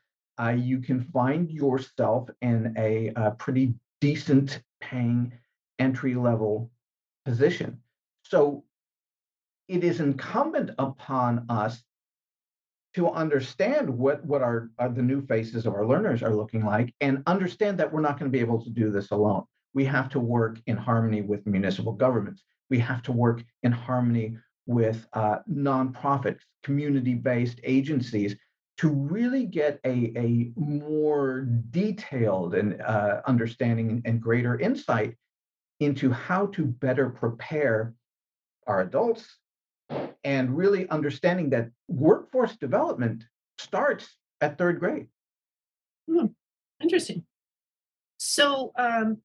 uh, 0.42 0.50
you 0.50 0.80
can 0.80 1.00
find 1.00 1.52
yourself 1.52 2.30
in 2.42 2.74
a, 2.78 3.12
a 3.16 3.32
pretty 3.32 3.76
decent 4.02 4.64
paying 4.82 5.32
entry 5.78 6.16
level 6.16 6.72
position. 7.26 7.80
So 8.24 8.64
it 9.68 9.84
is 9.84 10.00
incumbent 10.00 10.72
upon 10.78 11.46
us 11.50 11.84
to 12.96 13.10
understand 13.10 13.90
what 13.90 14.24
what 14.26 14.42
our, 14.42 14.70
our, 14.78 14.90
the 14.90 15.02
new 15.02 15.26
faces 15.26 15.66
of 15.66 15.74
our 15.74 15.86
learners 15.86 16.22
are 16.22 16.36
looking 16.36 16.66
like 16.66 16.94
and 17.02 17.24
understand 17.26 17.78
that 17.80 17.92
we're 17.92 18.02
not 18.02 18.20
going 18.20 18.32
to 18.32 18.36
be 18.36 18.44
able 18.44 18.64
to 18.64 18.70
do 18.70 18.92
this 18.92 19.12
alone. 19.12 19.44
We 19.74 19.86
have 19.86 20.10
to 20.10 20.20
work 20.20 20.60
in 20.68 20.78
harmony 20.78 21.22
with 21.22 21.48
municipal 21.48 21.94
governments. 21.94 22.44
We 22.70 22.80
have 22.80 23.02
to 23.04 23.12
work 23.12 23.44
in 23.64 23.72
harmony 23.72 24.38
with 24.68 25.08
uh, 25.14 25.40
nonprofits 25.52 26.42
community-based 26.64 27.60
agencies 27.64 28.36
to 28.78 28.90
really 28.90 29.46
get 29.46 29.80
a, 29.86 30.12
a 30.16 30.52
more 30.56 31.48
detailed 31.72 32.56
and 32.56 32.82
uh, 32.82 33.22
understanding 33.26 34.02
and 34.06 34.22
greater 34.22 34.60
insight 34.60 35.16
into 35.80 36.12
how 36.12 36.48
to 36.48 36.66
better 36.66 37.10
prepare 37.10 37.94
our 38.68 38.82
adults 38.82 39.38
and 40.24 40.56
really 40.56 40.90
understanding 40.90 41.50
that 41.52 41.70
workforce 41.88 42.56
development 42.56 43.24
starts 43.58 44.18
at 44.42 44.58
third 44.58 44.80
grade. 44.80 45.08
Hmm. 46.10 46.28
Interesting. 46.82 47.24
So 48.18 48.72
um, 48.78 49.18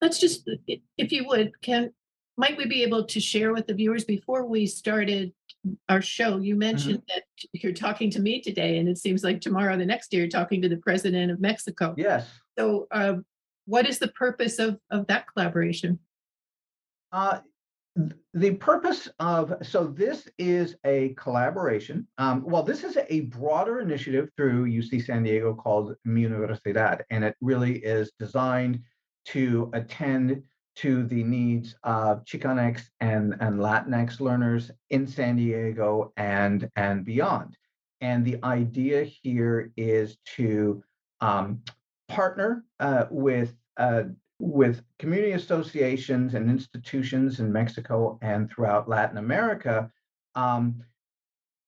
let's 0.00 0.18
just, 0.18 0.48
if 0.66 1.12
you 1.12 1.26
would, 1.28 1.60
can 1.62 1.92
might 2.36 2.56
we 2.56 2.66
be 2.66 2.82
able 2.82 3.04
to 3.04 3.20
share 3.20 3.52
with 3.52 3.66
the 3.66 3.74
viewers 3.74 4.04
before 4.04 4.46
we 4.46 4.66
started 4.66 5.32
our 5.88 6.00
show? 6.00 6.38
You 6.38 6.56
mentioned 6.56 6.98
mm-hmm. 6.98 7.20
that 7.52 7.62
you're 7.62 7.72
talking 7.72 8.10
to 8.10 8.20
me 8.20 8.40
today, 8.40 8.78
and 8.78 8.88
it 8.88 8.98
seems 8.98 9.22
like 9.22 9.40
tomorrow, 9.40 9.76
the 9.76 9.86
next 9.86 10.10
day, 10.10 10.18
you're 10.18 10.28
talking 10.28 10.62
to 10.62 10.68
the 10.68 10.78
president 10.78 11.30
of 11.30 11.40
Mexico. 11.40 11.94
Yes. 11.96 12.26
So, 12.58 12.86
uh, 12.90 13.16
what 13.66 13.86
is 13.86 13.98
the 13.98 14.08
purpose 14.08 14.58
of 14.58 14.78
of 14.90 15.06
that 15.08 15.26
collaboration? 15.32 15.98
Uh, 17.12 17.40
the 18.32 18.54
purpose 18.54 19.08
of 19.18 19.54
so 19.62 19.86
this 19.86 20.26
is 20.38 20.76
a 20.84 21.14
collaboration. 21.18 22.06
Um, 22.18 22.42
well, 22.44 22.62
this 22.62 22.84
is 22.84 22.96
a 23.08 23.20
broader 23.22 23.80
initiative 23.80 24.30
through 24.36 24.66
UC 24.66 25.04
San 25.04 25.22
Diego 25.22 25.54
called 25.54 25.94
Mi 26.04 26.22
Universidad, 26.22 27.02
and 27.10 27.24
it 27.24 27.36
really 27.40 27.78
is 27.78 28.12
designed 28.18 28.80
to 29.26 29.70
attend 29.74 30.42
to 30.74 31.04
the 31.04 31.22
needs 31.22 31.74
of 31.82 32.24
Chicanx 32.24 32.82
and, 33.00 33.36
and 33.40 33.60
Latinx 33.60 34.20
learners 34.20 34.70
in 34.90 35.06
San 35.06 35.36
Diego 35.36 36.12
and, 36.16 36.70
and 36.76 37.04
beyond. 37.04 37.56
And 38.00 38.24
the 38.24 38.38
idea 38.42 39.04
here 39.04 39.70
is 39.76 40.16
to 40.36 40.82
um, 41.20 41.62
partner 42.08 42.64
uh, 42.80 43.04
with 43.10 43.54
uh, 43.76 44.04
with 44.42 44.82
community 44.98 45.32
associations 45.32 46.34
and 46.34 46.50
institutions 46.50 47.38
in 47.38 47.52
Mexico 47.52 48.18
and 48.22 48.50
throughout 48.50 48.88
Latin 48.88 49.18
America, 49.18 49.88
um, 50.34 50.82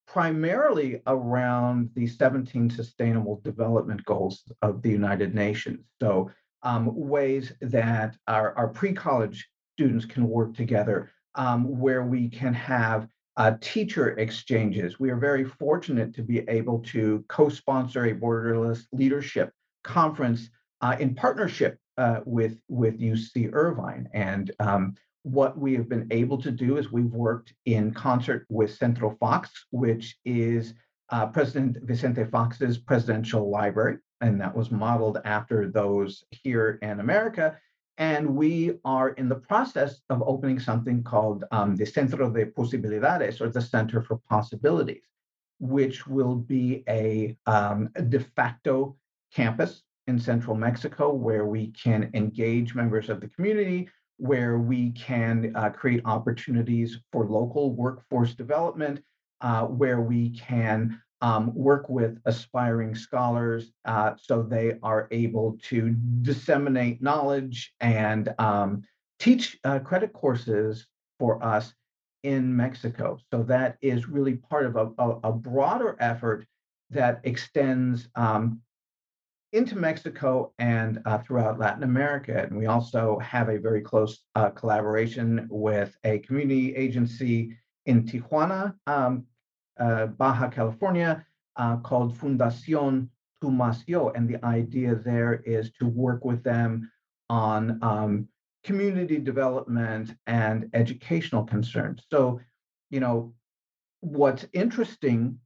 primarily 0.09 1.01
around 1.07 1.91
the 1.95 2.09
17 2.09 2.69
Sustainable 2.69 3.41
Development 3.45 4.05
Goals 4.05 4.43
of 4.61 4.83
the 4.83 4.91
United 4.91 5.37
Nations. 5.37 5.87
So, 6.03 6.33
um, 6.65 6.91
ways 6.93 7.53
that 7.61 8.17
our, 8.27 8.57
our 8.57 8.69
pre 8.69 8.93
college 8.93 9.49
students 9.77 10.05
can 10.05 10.29
work 10.29 10.57
together, 10.57 11.13
um, 11.37 11.79
where 11.79 12.03
we 12.03 12.29
can 12.29 12.55
have 12.55 13.07
uh, 13.37 13.53
teacher 13.61 14.19
exchanges. 14.19 14.99
We 14.99 15.11
are 15.11 15.17
very 15.17 15.45
fortunate 15.45 16.13
to 16.17 16.23
be 16.23 16.41
able 16.49 16.81
to 16.87 17.25
co 17.29 17.49
sponsor 17.51 18.07
a 18.07 18.15
borderless 18.15 18.83
leadership 18.93 19.53
conference 19.85 20.51
uh, 20.81 20.97
in 20.99 21.15
partnership 21.15 21.79
uh, 21.99 22.21
with 22.25 22.59
with 22.69 23.01
UC 23.01 23.51
Irvine. 23.53 24.09
And 24.13 24.51
um, 24.61 24.95
what 25.23 25.59
we 25.59 25.75
have 25.75 25.89
been 25.89 26.07
able 26.11 26.41
to 26.43 26.51
do 26.51 26.77
is 26.77 26.93
we've 26.93 27.15
worked 27.15 27.55
in 27.65 27.93
concert 27.93 28.47
with 28.51 28.75
Centro 28.75 29.17
Fox, 29.19 29.67
which 29.71 30.17
is 30.25 30.75
uh, 31.11 31.27
President 31.27 31.79
Vicente 31.83 32.25
Fox's 32.25 32.79
presidential 32.79 33.51
library, 33.51 33.99
and 34.21 34.41
that 34.41 34.55
was 34.55 34.71
modeled 34.71 35.19
after 35.25 35.71
those 35.71 36.25
here 36.31 36.79
in 36.83 37.01
America. 37.01 37.57
And 37.97 38.35
we 38.35 38.73
are 38.85 39.11
in 39.11 39.29
the 39.29 39.37
process 39.37 40.01
of 40.11 40.23
opening 40.27 40.59
something 40.59 41.05
called 41.05 41.45
um, 41.53 41.77
the 41.77 41.87
Centro 41.87 42.29
de 42.29 42.47
Posibilidades, 42.47 43.41
or 43.41 43.49
the 43.49 43.63
Center 43.63 44.03
for 44.03 44.19
Possibilities, 44.29 45.05
which 45.61 46.07
will 46.07 46.35
be 46.35 46.83
a, 46.89 47.37
um, 47.47 47.89
de 48.09 48.19
facto 48.19 48.97
campus 49.33 49.84
in 50.07 50.19
central 50.19 50.57
Mexico 50.57 51.13
where 51.13 51.47
we 51.47 51.69
can 51.69 52.11
engage 52.15 52.75
members 52.75 53.09
of 53.09 53.21
the 53.21 53.29
community, 53.29 53.89
where 54.19 54.59
we 54.59 54.91
can 54.93 55.53
uh, 55.55 55.71
create 55.71 56.03
opportunities 56.05 56.99
for 57.11 57.27
local 57.27 57.75
workforce 57.75 58.35
development, 58.35 59.01
uh, 59.41 59.65
where 59.65 60.01
we 60.01 60.31
can 60.31 61.01
um, 61.21 61.55
work 61.55 61.89
with 61.89 62.21
aspiring 62.27 62.95
scholars 62.95 63.73
uh, 63.87 64.13
so 64.21 64.43
they 64.43 64.75
are 64.83 65.09
able 65.11 65.59
to 65.63 65.97
disseminate 66.23 67.01
knowledge 67.03 67.73
and 67.81 68.35
um, 68.39 68.83
teach 69.19 69.59
uh, 69.65 69.79
credit 69.79 70.13
courses 70.13 70.87
for 71.19 71.43
us 71.43 71.73
in 72.25 72.55
Mexico. 72.55 73.19
So 73.33 73.43
that 73.45 73.77
is 73.81 74.09
really 74.09 74.35
part 74.35 74.67
of 74.67 74.77
a, 74.77 74.91
a, 74.99 75.11
a 75.25 75.33
broader 75.33 75.97
effort 75.99 76.47
that 76.91 77.21
extends 77.25 78.09
um, 78.15 78.61
into 79.55 79.77
Mexico 79.77 80.53
and 80.59 81.01
uh, 81.07 81.19
throughout 81.19 81.61
Latin 81.61 81.85
America. 81.85 82.43
And 82.43 82.59
we 82.59 82.67
also 82.67 83.19
have 83.21 83.49
a 83.49 83.59
very 83.59 83.81
close 83.81 84.25
uh, 84.35 84.51
collaboration 84.51 85.47
with 85.49 85.97
a 86.03 86.19
community 86.19 86.75
agency 86.75 87.57
in 87.87 88.05
Tijuana, 88.05 88.75
um, 88.89 89.25
uh, 89.79 90.07
Baja 90.07 90.49
California, 90.49 91.25
uh, 91.57 91.77
called 91.77 92.19
Fundación 92.19 93.09
Tu 93.41 93.49
Más 93.49 93.85
Yo. 93.87 94.09
And 94.09 94.29
the 94.29 94.45
idea 94.45 94.97
there 94.97 95.35
is 95.47 95.71
to 95.79 95.87
work 95.87 96.25
with 96.25 96.43
them 96.43 96.91
on 97.31 97.79
um, 97.83 98.29
community 98.65 99.19
development 99.19 100.17
and 100.27 100.69
educational 100.75 101.45
concerns. 101.45 102.03
So, 102.11 102.41
you 102.91 102.99
know, 102.99 103.35
what's 104.01 104.47
interesting 104.53 105.39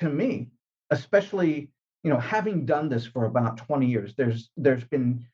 to 0.00 0.08
me, 0.08 0.48
especially, 0.90 1.70
you 2.02 2.10
know, 2.10 2.18
having 2.18 2.66
done 2.66 2.88
this 2.88 3.06
for 3.06 3.26
about 3.26 3.56
20 3.56 3.86
years, 3.86 4.14
there's 4.16 4.50
there's 4.56 4.84
been 4.84 5.24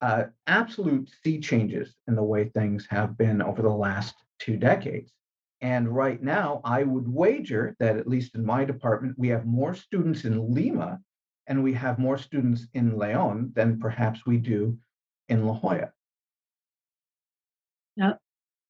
uh, 0.00 0.24
absolute 0.46 1.10
sea 1.24 1.40
changes 1.40 1.94
in 2.06 2.14
the 2.14 2.22
way 2.22 2.48
things 2.48 2.86
have 2.88 3.16
been 3.18 3.42
over 3.42 3.62
the 3.62 3.68
last 3.68 4.14
two 4.38 4.56
decades. 4.56 5.12
And 5.60 5.88
right 5.88 6.22
now, 6.22 6.60
I 6.64 6.84
would 6.84 7.12
wager 7.12 7.74
that, 7.80 7.96
at 7.96 8.06
least 8.06 8.36
in 8.36 8.44
my 8.46 8.64
department, 8.64 9.18
we 9.18 9.28
have 9.28 9.44
more 9.44 9.74
students 9.74 10.24
in 10.24 10.54
Lima 10.54 11.00
and 11.48 11.64
we 11.64 11.72
have 11.72 11.98
more 11.98 12.18
students 12.18 12.66
in 12.74 12.96
Leon 12.98 13.52
than 13.54 13.80
perhaps 13.80 14.24
we 14.26 14.36
do 14.36 14.78
in 15.28 15.46
La 15.46 15.54
Jolla. 15.54 15.92
Now, 17.96 18.18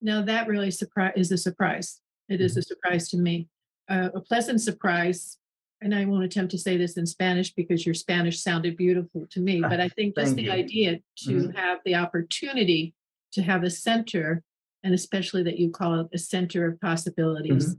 now 0.01 0.23
that 0.23 0.49
really 0.49 0.71
surprise 0.71 1.13
is 1.17 1.33
a 1.33 1.37
surprise. 1.39 2.01
It 2.29 2.41
is 2.41 2.57
a 2.57 2.61
Mm-hmm. 2.61 2.69
surprise 2.69 3.09
to 3.11 3.19
me, 3.19 3.49
uh, 3.91 4.11
a 4.15 4.21
pleasant 4.21 4.61
surprise. 4.61 5.38
And 5.81 5.95
I 5.95 6.05
won't 6.07 6.25
attempt 6.25 6.51
to 6.53 6.59
say 6.59 6.77
this 6.77 6.97
in 6.97 7.07
Spanish 7.07 7.55
because 7.55 7.87
your 7.87 7.95
Spanish 7.95 8.41
sounded 8.43 8.77
beautiful 8.77 9.27
to 9.31 9.41
me. 9.41 9.61
But 9.61 9.81
I 9.81 9.89
think 9.89 10.17
just 10.17 10.35
Thank 10.35 10.37
the 10.37 10.45
you. 10.45 10.51
idea 10.53 10.99
to 11.25 11.31
Mhm. 11.31 11.55
have 11.57 11.79
the 11.85 11.95
opportunity 11.95 12.95
to 13.33 13.43
have 13.43 13.63
a 13.63 13.71
center, 13.71 14.43
and 14.83 14.93
especially 14.95 15.43
that 15.45 15.59
you 15.59 15.71
call 15.71 16.01
it 16.01 16.09
a 16.13 16.19
center 16.19 16.67
of 16.67 16.81
possibilities, 16.81 17.77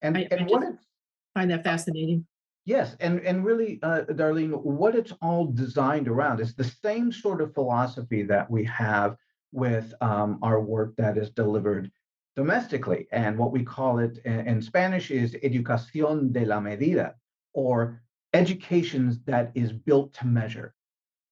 And, 0.00 0.16
I- 0.16 0.22
I 0.22 0.28
and 0.30 0.48
what 0.50 0.62
just- 0.62 0.74
it's 0.74 0.86
find 1.34 1.50
that 1.50 1.64
fascinating. 1.64 2.26
Yes, 2.64 2.96
and 3.00 3.18
and 3.20 3.44
really, 3.44 3.80
uh, 3.82 4.04
Darlene, 4.04 4.62
what 4.62 4.94
it's 4.94 5.12
all 5.20 5.46
designed 5.46 6.06
around 6.06 6.38
is 6.40 6.54
the 6.54 6.62
same 6.64 7.10
sort 7.10 7.40
of 7.40 7.52
philosophy 7.54 8.22
that 8.22 8.48
we 8.48 8.62
have 8.64 9.16
with 9.50 9.92
um, 10.00 10.38
our 10.42 10.60
work 10.62 10.94
that 10.96 11.18
is 11.18 11.30
delivered 11.30 11.90
domestically, 12.36 13.08
and 13.10 13.36
what 13.36 13.50
we 13.52 13.64
call 13.64 13.98
it 13.98 14.18
in, 14.24 14.46
in 14.46 14.62
Spanish 14.62 15.10
is 15.10 15.34
educación 15.42 16.32
de 16.32 16.44
la 16.46 16.60
medida, 16.60 17.14
or 17.54 18.02
education 18.32 19.20
that 19.26 19.52
is 19.54 19.72
built 19.72 20.12
to 20.14 20.26
measure. 20.26 20.74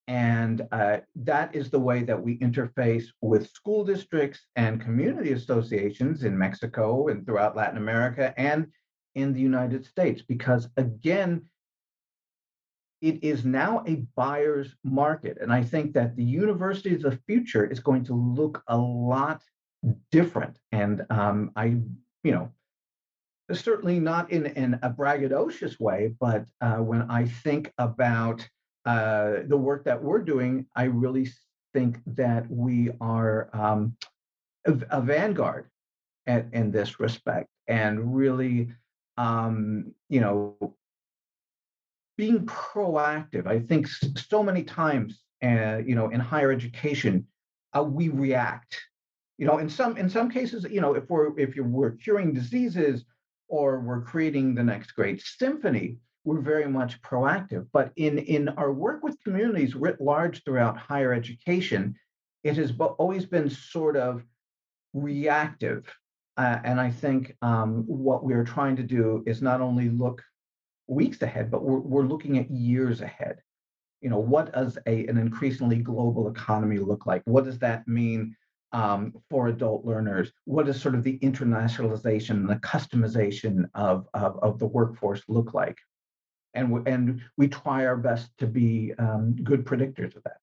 And 0.07 0.67
uh, 0.71 0.97
that 1.15 1.55
is 1.55 1.69
the 1.69 1.79
way 1.79 2.03
that 2.03 2.21
we 2.21 2.37
interface 2.39 3.05
with 3.21 3.49
school 3.49 3.85
districts 3.85 4.41
and 4.55 4.81
community 4.81 5.31
associations 5.31 6.23
in 6.23 6.37
Mexico 6.37 7.07
and 7.07 7.25
throughout 7.25 7.55
Latin 7.55 7.77
America 7.77 8.33
and 8.37 8.67
in 9.15 9.33
the 9.33 9.39
United 9.39 9.85
States. 9.85 10.21
Because 10.21 10.67
again, 10.77 11.43
it 13.01 13.23
is 13.23 13.45
now 13.45 13.83
a 13.87 14.05
buyer's 14.15 14.75
market. 14.83 15.37
And 15.41 15.51
I 15.51 15.63
think 15.63 15.93
that 15.93 16.15
the 16.15 16.23
university 16.23 16.93
of 16.93 17.01
the 17.01 17.19
future 17.27 17.65
is 17.65 17.79
going 17.79 18.03
to 18.05 18.13
look 18.13 18.63
a 18.67 18.77
lot 18.77 19.43
different. 20.11 20.59
And 20.71 21.05
um, 21.09 21.51
I, 21.55 21.77
you 22.23 22.31
know, 22.31 22.51
certainly 23.53 23.99
not 23.99 24.31
in, 24.31 24.45
in 24.45 24.75
a 24.81 24.89
braggadocious 24.89 25.79
way, 25.79 26.13
but 26.19 26.45
uh, 26.61 26.77
when 26.77 27.03
I 27.09 27.25
think 27.25 27.71
about 27.77 28.47
uh, 28.85 29.37
the 29.47 29.57
work 29.57 29.85
that 29.85 30.01
we're 30.01 30.21
doing, 30.21 30.65
I 30.75 30.85
really 30.85 31.27
think 31.73 31.99
that 32.05 32.49
we 32.49 32.91
are 32.99 33.49
um, 33.53 33.95
a, 34.65 34.73
a 34.89 35.01
vanguard 35.01 35.69
at, 36.27 36.47
in 36.53 36.71
this 36.71 36.99
respect 36.99 37.49
and 37.67 38.15
really, 38.15 38.71
um, 39.17 39.93
you 40.09 40.19
know, 40.19 40.75
being 42.17 42.45
proactive. 42.45 43.47
I 43.47 43.59
think 43.59 43.87
so 43.87 44.43
many 44.43 44.63
times, 44.63 45.21
uh, 45.43 45.77
you 45.77 45.95
know, 45.95 46.09
in 46.09 46.19
higher 46.19 46.51
education, 46.51 47.27
uh, 47.75 47.83
we 47.83 48.09
react. 48.09 48.79
You 49.37 49.47
know, 49.47 49.57
in 49.57 49.69
some 49.69 49.97
in 49.97 50.09
some 50.09 50.29
cases, 50.29 50.65
you 50.69 50.81
know, 50.81 50.93
if 50.93 51.09
we're 51.09 51.37
if 51.39 51.55
you're, 51.55 51.65
we're 51.65 51.91
curing 51.91 52.31
diseases 52.33 53.05
or 53.51 53.81
we're 53.81 54.01
creating 54.01 54.55
the 54.55 54.63
next 54.63 54.93
great 54.93 55.21
symphony, 55.21 55.97
we're 56.23 56.39
very 56.39 56.67
much 56.67 57.01
proactive. 57.01 57.67
But 57.73 57.91
in 57.97 58.17
in 58.17 58.49
our 58.49 58.71
work 58.71 59.03
with 59.03 59.21
communities 59.23 59.75
writ 59.75 59.99
large 59.99 60.43
throughout 60.43 60.77
higher 60.77 61.13
education, 61.13 61.95
it 62.43 62.55
has 62.55 62.71
always 62.97 63.25
been 63.25 63.49
sort 63.49 63.97
of 63.97 64.23
reactive. 64.93 65.93
Uh, 66.37 66.59
and 66.63 66.79
I 66.79 66.89
think 66.89 67.35
um, 67.41 67.83
what 67.87 68.23
we're 68.23 68.45
trying 68.45 68.77
to 68.77 68.83
do 68.83 69.21
is 69.27 69.41
not 69.41 69.59
only 69.61 69.89
look 69.89 70.23
weeks 70.87 71.21
ahead, 71.21 71.51
but 71.51 71.63
we're, 71.63 71.79
we're 71.79 72.07
looking 72.13 72.37
at 72.37 72.49
years 72.49 73.01
ahead. 73.01 73.41
You 73.99 74.09
know, 74.09 74.19
what 74.19 74.53
does 74.53 74.77
a, 74.87 75.05
an 75.07 75.17
increasingly 75.17 75.77
global 75.77 76.29
economy 76.29 76.77
look 76.77 77.05
like? 77.05 77.21
What 77.25 77.43
does 77.43 77.59
that 77.59 77.87
mean 77.87 78.35
um, 78.73 79.13
for 79.29 79.47
adult 79.47 79.85
learners? 79.85 80.31
What 80.45 80.65
does 80.65 80.81
sort 80.81 80.95
of 80.95 81.03
the 81.03 81.19
internationalization 81.19 82.31
and 82.31 82.49
the 82.49 82.55
customization 82.55 83.65
of, 83.73 84.07
of, 84.13 84.39
of 84.41 84.59
the 84.59 84.67
workforce 84.67 85.21
look 85.27 85.53
like? 85.53 85.77
And, 86.53 86.71
we- 86.71 86.91
and 86.91 87.21
we 87.37 87.47
try 87.47 87.85
our 87.85 87.97
best 87.97 88.29
to 88.39 88.47
be 88.47 88.93
um, 88.97 89.35
good 89.43 89.65
predictors 89.65 90.15
of 90.15 90.23
that. 90.23 90.37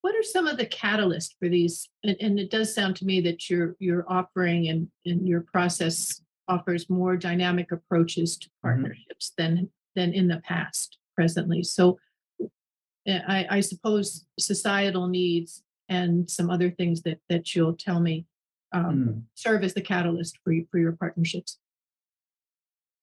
What 0.00 0.14
are 0.14 0.22
some 0.22 0.46
of 0.46 0.56
the 0.58 0.66
catalysts 0.66 1.34
for 1.38 1.48
these? 1.48 1.88
And, 2.04 2.16
and 2.20 2.38
it 2.38 2.50
does 2.50 2.74
sound 2.74 2.96
to 2.96 3.04
me 3.04 3.20
that 3.22 3.50
you're 3.50 3.74
you're 3.78 4.06
offering 4.08 4.68
and, 4.68 4.88
and 5.04 5.26
your 5.26 5.40
process 5.40 6.22
offers 6.46 6.88
more 6.88 7.16
dynamic 7.16 7.72
approaches 7.72 8.38
to 8.38 8.48
partnerships 8.62 9.32
than 9.36 9.68
than 9.96 10.14
in 10.14 10.28
the 10.28 10.38
past 10.38 10.98
presently. 11.16 11.62
So 11.64 11.98
uh, 12.40 13.18
I, 13.26 13.46
I 13.50 13.60
suppose 13.60 14.24
societal 14.38 15.08
needs 15.08 15.62
and 15.88 16.28
some 16.30 16.50
other 16.50 16.70
things 16.70 17.02
that 17.02 17.18
that 17.28 17.54
you'll 17.54 17.74
tell 17.74 18.00
me 18.00 18.26
um, 18.72 18.84
Mm. 18.84 19.22
serve 19.34 19.64
as 19.64 19.74
the 19.74 19.80
catalyst 19.80 20.38
for 20.44 20.52
you, 20.52 20.66
for 20.70 20.78
your 20.78 20.92
partnerships. 20.92 21.58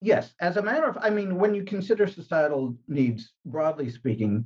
Yes, 0.02 0.34
as 0.39 0.58
a 0.58 0.62
matter 0.62 0.88
of, 0.88 0.98
I 1.02 1.10
mean, 1.10 1.38
when 1.38 1.56
you 1.56 1.63
consider 1.63 2.06
societal 2.06 2.76
needs, 2.88 3.32
broadly 3.45 3.89
speaking, 3.89 4.45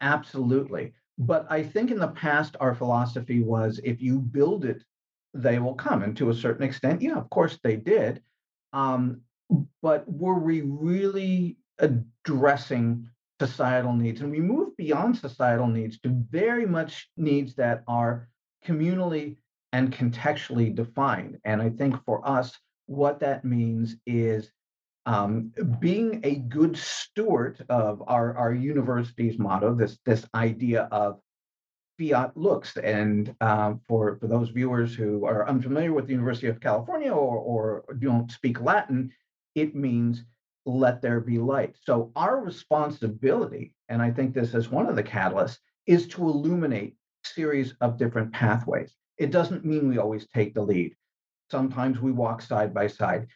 absolutely. 0.00 0.92
But 1.18 1.46
I 1.50 1.62
think 1.62 1.90
in 1.90 1.98
the 1.98 2.08
past, 2.08 2.56
our 2.60 2.74
philosophy 2.74 3.40
was 3.42 3.80
if 3.82 4.00
you 4.00 4.18
build 4.20 4.64
it, 4.64 4.84
they 5.34 5.58
will 5.58 5.74
come. 5.74 6.02
And 6.02 6.16
to 6.18 6.30
a 6.30 6.34
certain 6.34 6.62
extent, 6.62 7.02
yeah, 7.02 7.16
of 7.16 7.28
course 7.30 7.58
they 7.64 7.76
did. 7.76 8.22
Um, 8.72 9.22
but 9.82 10.08
were 10.10 10.38
we 10.38 10.60
really 10.60 11.56
addressing 11.78 13.08
societal 13.46 13.92
needs? 13.92 14.20
And 14.20 14.30
we 14.30 14.40
move 14.40 14.76
beyond 14.76 15.16
societal 15.16 15.66
needs 15.66 15.98
to 16.00 16.08
very 16.30 16.66
much 16.66 16.92
needs 17.16 17.54
that 17.56 17.82
are 17.86 18.28
communally 18.66 19.36
and 19.72 19.92
contextually 19.92 20.74
defined. 20.74 21.38
And 21.44 21.60
I 21.60 21.70
think 21.70 21.92
for 22.04 22.18
us, 22.38 22.48
what 22.86 23.20
that 23.20 23.44
means 23.44 23.96
is 24.06 24.50
um, 25.06 25.52
being 25.80 26.20
a 26.22 26.36
good 26.36 26.76
steward 26.76 27.64
of 27.68 28.02
our, 28.06 28.36
our 28.36 28.54
university's 28.54 29.38
motto, 29.38 29.74
this, 29.74 29.98
this 30.04 30.24
idea 30.34 30.82
of 30.92 31.18
fiat 31.98 32.36
lux. 32.36 32.76
And 32.76 33.34
um, 33.40 33.80
for, 33.88 34.16
for 34.20 34.28
those 34.28 34.50
viewers 34.50 34.94
who 34.94 35.26
are 35.26 35.48
unfamiliar 35.48 35.92
with 35.92 36.06
the 36.06 36.12
University 36.12 36.48
of 36.48 36.60
California 36.60 37.10
or, 37.10 37.36
or 37.38 37.94
don't 37.98 38.30
speak 38.30 38.60
Latin, 38.60 39.10
it 39.54 39.74
means 39.74 40.24
let 40.64 41.02
there 41.02 41.20
be 41.20 41.38
light. 41.38 41.76
So 41.82 42.12
our 42.16 42.40
responsibility, 42.40 43.74
and 43.88 44.00
I 44.00 44.10
think 44.10 44.34
this 44.34 44.54
is 44.54 44.70
one 44.70 44.86
of 44.86 44.96
the 44.96 45.02
catalysts, 45.02 45.58
is 45.86 46.06
to 46.08 46.22
illuminate 46.22 46.94
a 47.24 47.28
series 47.28 47.74
of 47.80 47.98
different 47.98 48.32
pathways. 48.32 48.94
It 49.18 49.30
doesn't 49.30 49.64
mean 49.64 49.88
we 49.88 49.98
always 49.98 50.26
take 50.28 50.54
the 50.54 50.62
lead. 50.62 50.94
Sometimes 51.50 52.00
we 52.00 52.12
walk 52.12 52.42
side 52.42 52.72
by 52.72 52.86
side. 52.86 53.26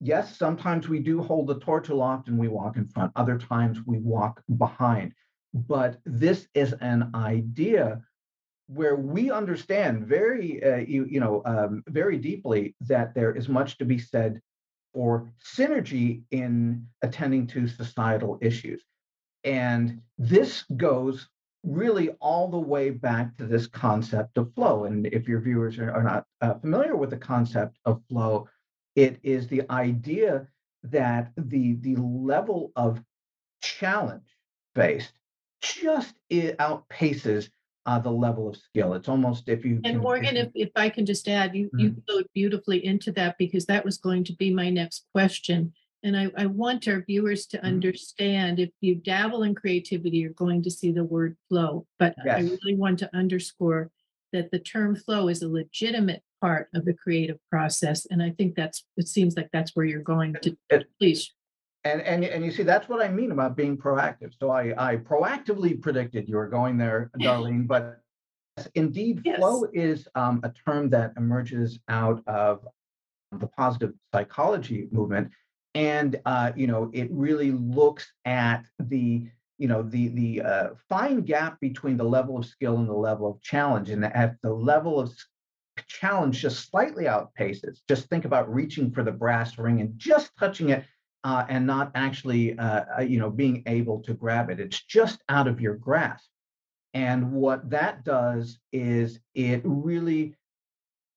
Yes, 0.00 0.36
sometimes 0.36 0.88
we 0.88 0.98
do 0.98 1.22
hold 1.22 1.46
the 1.46 1.58
torch 1.58 1.88
aloft 1.88 2.28
and 2.28 2.38
we 2.38 2.48
walk 2.48 2.76
in 2.76 2.86
front. 2.86 3.12
Other 3.16 3.38
times 3.38 3.78
we 3.86 3.98
walk 3.98 4.42
behind. 4.58 5.12
But 5.54 5.98
this 6.04 6.48
is 6.54 6.74
an 6.74 7.10
idea 7.14 8.02
where 8.66 8.96
we 8.96 9.30
understand 9.30 10.06
very, 10.06 10.62
uh, 10.62 10.76
you, 10.76 11.06
you 11.06 11.20
know, 11.20 11.40
um, 11.46 11.82
very 11.88 12.18
deeply 12.18 12.74
that 12.82 13.14
there 13.14 13.34
is 13.34 13.48
much 13.48 13.78
to 13.78 13.84
be 13.84 13.98
said 13.98 14.40
for 14.96 15.30
synergy 15.44 16.22
in 16.30 16.86
attending 17.02 17.46
to 17.46 17.68
societal 17.68 18.38
issues. 18.40 18.82
And 19.44 20.00
this 20.16 20.64
goes 20.74 21.28
really 21.62 22.08
all 22.18 22.48
the 22.48 22.58
way 22.58 22.88
back 22.88 23.36
to 23.36 23.44
this 23.44 23.66
concept 23.66 24.38
of 24.38 24.54
flow. 24.54 24.84
And 24.84 25.06
if 25.08 25.28
your 25.28 25.40
viewers 25.40 25.78
are, 25.78 25.92
are 25.92 26.02
not 26.02 26.24
uh, 26.40 26.54
familiar 26.54 26.96
with 26.96 27.10
the 27.10 27.18
concept 27.18 27.76
of 27.84 28.00
flow, 28.08 28.48
it 28.94 29.18
is 29.22 29.46
the 29.48 29.70
idea 29.70 30.48
that 30.84 31.30
the, 31.36 31.74
the 31.74 31.96
level 31.96 32.72
of 32.74 33.02
challenge 33.60 34.34
faced 34.74 35.12
just 35.60 36.14
outpaces 36.32 37.50
uh, 37.86 37.98
the 37.98 38.10
level 38.10 38.48
of 38.48 38.56
skill. 38.56 38.94
It's 38.94 39.08
almost 39.08 39.48
if 39.48 39.64
you 39.64 39.80
And 39.84 40.00
Morgan, 40.00 40.36
if, 40.36 40.50
if 40.54 40.70
I 40.76 40.88
can 40.88 41.06
just 41.06 41.28
add, 41.28 41.54
you, 41.54 41.70
you 41.78 41.94
flowed 42.06 42.26
beautifully 42.34 42.84
into 42.84 43.12
that 43.12 43.38
because 43.38 43.64
that 43.66 43.84
was 43.84 43.96
going 43.96 44.24
to 44.24 44.32
be 44.34 44.52
my 44.52 44.68
next 44.70 45.06
question. 45.14 45.72
And 46.02 46.16
I, 46.16 46.30
I 46.36 46.46
want 46.46 46.86
our 46.88 47.02
viewers 47.06 47.46
to 47.48 47.58
Mhm. 47.58 47.62
understand 47.62 48.58
if 48.58 48.70
you 48.80 48.96
dabble 48.96 49.44
in 49.44 49.54
creativity, 49.54 50.18
you're 50.18 50.30
going 50.30 50.62
to 50.64 50.70
see 50.70 50.90
the 50.92 51.04
word 51.04 51.36
flow. 51.48 51.86
But 51.98 52.14
I 52.24 52.40
really 52.40 52.74
want 52.76 52.98
to 53.00 53.16
underscore 53.16 53.90
that 54.32 54.50
the 54.50 54.58
term 54.58 54.96
flow 54.96 55.28
is 55.28 55.42
a 55.42 55.48
legitimate 55.48 56.22
part 56.40 56.68
of 56.74 56.84
the 56.84 56.92
creative 56.92 57.38
process. 57.50 58.06
And 58.10 58.22
I 58.22 58.30
think 58.30 58.56
that's, 58.56 58.84
it 58.96 59.08
seems 59.08 59.36
like 59.36 59.48
that's 59.52 59.74
where 59.74 59.86
you're 59.86 60.02
going 60.02 60.34
to, 60.42 60.56
It- 60.70 60.88
please. 60.98 61.32
And, 61.86 62.02
and, 62.02 62.24
and 62.24 62.44
you 62.44 62.50
see, 62.50 62.64
that's 62.64 62.88
what 62.88 63.00
I 63.00 63.08
mean 63.08 63.30
about 63.30 63.56
being 63.56 63.76
proactive. 63.78 64.32
So 64.40 64.50
I, 64.50 64.74
I 64.76 64.96
proactively 64.96 65.80
predicted 65.80 66.28
you 66.28 66.36
were 66.36 66.48
going 66.48 66.76
there, 66.76 67.12
Darlene, 67.20 67.68
but 67.68 68.00
indeed, 68.74 69.22
Yes. 69.24 69.38
flow 69.38 69.68
is 69.72 70.08
um, 70.16 70.40
a 70.42 70.52
term 70.66 70.90
that 70.90 71.12
emerges 71.16 71.78
out 71.88 72.24
of 72.26 72.66
the 73.30 73.46
positive 73.46 73.92
psychology 74.12 74.88
movement. 74.90 75.30
And, 75.76 76.18
uh, 76.24 76.50
you 76.56 76.66
know, 76.66 76.90
it 76.92 77.08
really 77.12 77.52
looks 77.52 78.10
at 78.24 78.64
the, 78.80 79.28
you 79.58 79.68
know, 79.68 79.82
the, 79.82 80.08
the 80.08 80.42
uh, 80.42 80.68
fine 80.88 81.20
gap 81.20 81.60
between 81.60 81.96
the 81.96 82.04
level 82.04 82.36
of 82.36 82.46
skill 82.46 82.78
and 82.78 82.88
the 82.88 82.94
level 82.94 83.30
of 83.30 83.40
challenge. 83.42 83.90
And 83.90 84.04
at 84.04 84.36
the 84.42 84.52
level 84.52 84.98
of 84.98 85.14
challenge 85.86 86.40
just 86.40 86.68
slightly 86.68 87.04
outpaces, 87.04 87.78
just 87.88 88.08
think 88.08 88.24
about 88.24 88.52
reaching 88.52 88.90
for 88.90 89.04
the 89.04 89.12
brass 89.12 89.56
ring 89.56 89.80
and 89.80 89.96
just 89.96 90.32
touching 90.36 90.70
it 90.70 90.84
uh, 91.26 91.44
and 91.48 91.66
not 91.66 91.90
actually, 91.96 92.56
uh, 92.56 93.00
you 93.00 93.18
know, 93.18 93.28
being 93.28 93.60
able 93.66 94.00
to 94.00 94.14
grab 94.14 94.48
it. 94.48 94.60
It's 94.60 94.80
just 94.84 95.18
out 95.28 95.48
of 95.48 95.60
your 95.60 95.74
grasp. 95.74 96.28
And 96.94 97.32
what 97.32 97.68
that 97.70 98.04
does 98.04 98.60
is 98.72 99.18
it 99.34 99.60
really, 99.64 100.36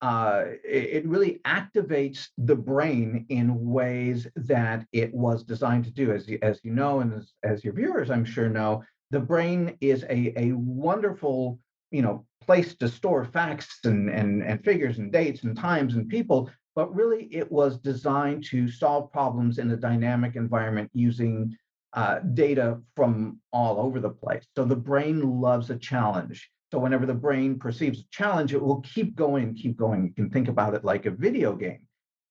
uh, 0.02 0.46
it 0.64 1.08
really 1.08 1.42
activates 1.46 2.30
the 2.40 2.56
brain 2.56 3.28
in 3.30 3.70
ways 3.70 4.26
that 4.36 4.88
it 4.92 5.14
was 5.14 5.44
designed 5.44 5.86
to 5.86 5.92
do. 5.92 6.12
As 6.12 6.28
you, 6.28 6.40
as 6.42 6.60
you 6.64 6.72
know, 6.72 7.02
and 7.02 7.14
as, 7.14 7.34
as 7.44 7.64
your 7.64 7.74
viewers, 7.74 8.10
I'm 8.10 8.26
sure 8.26 8.50
know, 8.50 8.84
the 9.12 9.20
brain 9.20 9.78
is 9.80 10.02
a, 10.10 10.34
a 10.36 10.54
wonderful, 10.54 11.60
you 11.92 12.02
know, 12.02 12.26
place 12.42 12.74
to 12.78 12.90
store 12.90 13.26
facts 13.26 13.82
and, 13.84 14.10
and, 14.10 14.42
and 14.42 14.66
figures 14.66 14.98
and 14.98 15.12
dates 15.12 15.44
and 15.44 15.56
times 15.56 15.94
and 15.94 16.10
people 16.10 16.50
but 16.80 16.96
really 16.96 17.28
it 17.30 17.52
was 17.52 17.78
designed 17.78 18.42
to 18.42 18.70
solve 18.70 19.12
problems 19.12 19.60
in 19.60 19.70
a 19.72 19.76
dynamic 19.76 20.38
environment 20.38 20.90
using 20.94 21.54
uh, 21.92 22.20
data 22.20 22.80
from 22.96 23.38
all 23.52 23.82
over 23.82 24.00
the 24.00 24.10
place. 24.10 24.46
So 24.56 24.64
the 24.64 24.78
brain 24.78 25.42
loves 25.42 25.70
a 25.70 25.76
challenge. 25.76 26.50
So 26.72 26.80
whenever 26.80 27.06
the 27.06 27.14
brain 27.14 27.60
perceives 27.60 28.00
a 28.00 28.08
challenge, 28.12 28.54
it 28.54 28.62
will 28.62 28.80
keep 28.80 29.18
going, 29.18 29.56
keep 29.56 29.76
going. 29.76 30.06
You 30.06 30.14
can 30.14 30.30
think 30.30 30.48
about 30.48 30.74
it 30.74 30.86
like 30.86 31.06
a 31.06 31.12
video 31.12 31.54
game. 31.54 31.82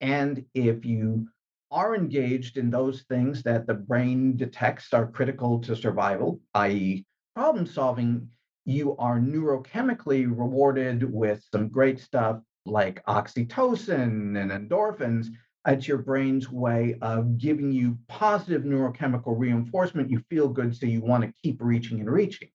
And 0.00 0.42
if 0.54 0.82
you 0.82 1.28
are 1.70 1.94
engaged 1.94 2.56
in 2.56 2.70
those 2.70 3.02
things 3.02 3.42
that 3.42 3.66
the 3.66 3.74
brain 3.74 4.34
detects 4.34 4.94
are 4.94 5.10
critical 5.10 5.58
to 5.60 5.76
survival, 5.76 6.40
i.e., 6.54 7.04
problem 7.34 7.66
solving, 7.66 8.26
you 8.64 8.96
are 8.96 9.18
neurochemically 9.18 10.24
rewarded 10.24 11.04
with 11.12 11.44
some 11.52 11.68
great 11.68 12.00
stuff 12.00 12.40
like 12.68 13.04
oxytocin 13.06 14.40
and 14.40 14.50
endorphins, 14.50 15.28
it's 15.66 15.88
your 15.88 15.98
brain's 15.98 16.50
way 16.50 16.96
of 17.02 17.36
giving 17.36 17.72
you 17.72 17.98
positive 18.08 18.62
neurochemical 18.62 19.38
reinforcement. 19.38 20.10
You 20.10 20.22
feel 20.30 20.48
good, 20.48 20.76
so 20.76 20.86
you 20.86 21.00
want 21.00 21.24
to 21.24 21.34
keep 21.42 21.58
reaching 21.60 22.00
and 22.00 22.10
reaching. 22.10 22.48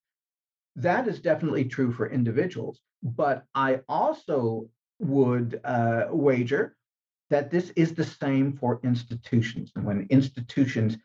That 0.76 1.08
is 1.08 1.20
definitely 1.20 1.66
true 1.66 1.92
for 1.92 2.10
individuals. 2.10 2.80
But 3.04 3.46
I 3.54 3.82
also 3.88 4.70
would 5.00 5.60
uh, 5.64 6.08
wager 6.10 6.76
that 7.30 7.52
this 7.52 7.72
is 7.76 7.94
the 7.94 8.04
same 8.04 8.54
for 8.54 8.80
institutions. 8.84 9.72
And 9.76 9.86
when 9.86 10.08
institutions 10.10 10.98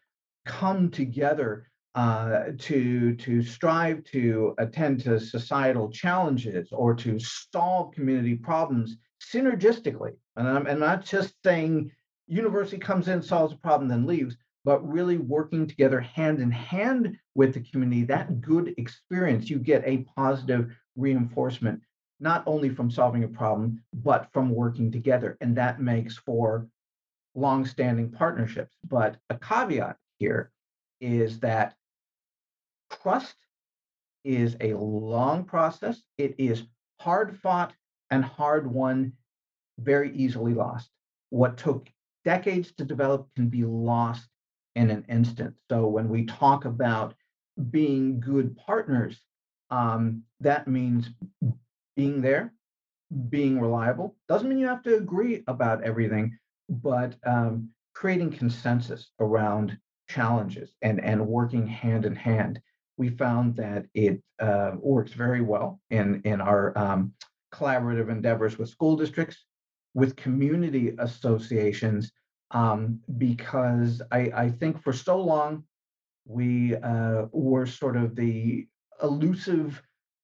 come 0.47 0.90
together 0.90 1.68
uh, 1.99 2.53
to 2.57 3.13
to 3.17 3.43
strive 3.43 4.05
to 4.05 4.55
attend 4.59 5.01
to 5.01 5.19
societal 5.19 5.91
challenges 5.91 6.69
or 6.71 6.95
to 6.95 7.19
solve 7.19 7.93
community 7.93 8.37
problems 8.37 8.99
synergistically. 9.21 10.13
And 10.37 10.47
I'm, 10.47 10.67
and 10.69 10.79
not 10.79 11.05
just 11.05 11.35
saying 11.45 11.91
university 12.29 12.79
comes 12.79 13.09
in, 13.09 13.21
solves 13.21 13.53
a 13.53 13.57
problem, 13.57 13.89
then 13.89 14.07
leaves, 14.07 14.37
but 14.65 14.89
really 14.89 15.19
working 15.19 15.67
together 15.67 16.01
hand 16.01 16.39
in 16.39 16.53
hand 16.53 17.17
with 17.35 17.53
the 17.53 17.65
community. 17.69 18.05
That 18.05 18.41
good 18.41 18.75
experience, 18.79 19.51
you 19.51 19.59
get 19.59 19.83
a 19.85 20.07
positive 20.17 20.71
reinforcement, 20.95 21.81
not 22.21 22.45
only 22.47 22.69
from 22.69 22.93
solving 22.93 23.25
a 23.25 23.29
problem, 23.29 23.83
but 23.93 24.29
from 24.33 24.51
working 24.51 24.93
together. 24.93 25.37
And 25.41 25.57
that 25.57 25.81
makes 25.81 26.17
for 26.17 26.69
long-standing 27.35 28.13
partnerships. 28.13 28.77
But 28.89 29.17
a 29.31 29.37
caveat 29.37 29.97
here 30.21 30.53
is 31.01 31.41
that 31.41 31.75
trust 32.90 33.35
is 34.24 34.57
a 34.61 34.74
long 34.74 35.44
process. 35.44 36.03
It 36.18 36.35
is 36.38 36.64
hard 37.01 37.38
fought 37.38 37.72
and 38.11 38.24
hard 38.24 38.70
won, 38.70 39.12
very 39.79 40.14
easily 40.14 40.55
lost. 40.55 40.90
What 41.31 41.57
took 41.57 41.88
decades 42.24 42.72
to 42.72 42.85
develop 42.85 43.29
can 43.37 43.48
be 43.48 43.64
lost 43.64 44.29
in 44.74 44.90
an 44.90 45.05
instant. 45.09 45.55
So 45.70 45.87
when 45.87 46.09
we 46.09 46.24
talk 46.24 46.64
about 46.64 47.14
being 47.70 48.20
good 48.20 48.57
partners, 48.57 49.20
um, 49.70 50.22
that 50.40 50.68
means 50.68 51.11
being 51.96 52.20
there, 52.20 52.53
being 53.29 53.61
reliable. 53.61 54.16
Doesn't 54.29 54.48
mean 54.48 54.59
you 54.59 54.68
have 54.68 54.83
to 54.85 54.96
agree 54.96 55.42
about 55.46 55.83
everything, 55.83 56.38
but 56.68 57.16
um, 57.24 57.70
creating 57.94 58.31
consensus 58.31 59.11
around 59.20 59.77
challenges 60.09 60.74
and, 60.83 61.03
and 61.03 61.27
working 61.27 61.66
hand 61.66 62.07
in 62.07 62.14
hand 62.14 62.61
we 62.99 63.09
found 63.09 63.57
that 63.57 63.87
it 63.95 64.21
uh, 64.41 64.73
works 64.79 65.13
very 65.13 65.41
well 65.41 65.81
in, 65.91 66.21
in 66.25 66.41
our 66.41 66.77
um, 66.77 67.15
collaborative 67.55 68.11
endeavors 68.11 68.59
with 68.59 68.69
school 68.69 68.97
districts, 68.97 69.47
with 69.95 70.17
community 70.17 70.95
associations, 70.99 72.13
um, 72.51 73.01
because 73.17 74.03
I, 74.11 74.31
I 74.35 74.51
think 74.51 74.83
for 74.83 74.93
so 74.93 75.21
long 75.21 75.65
we 76.27 76.75
uh, 76.77 77.27
were 77.33 77.67
sort 77.67 77.97
of 77.97 78.15
the 78.17 78.67
elusive, 79.03 79.81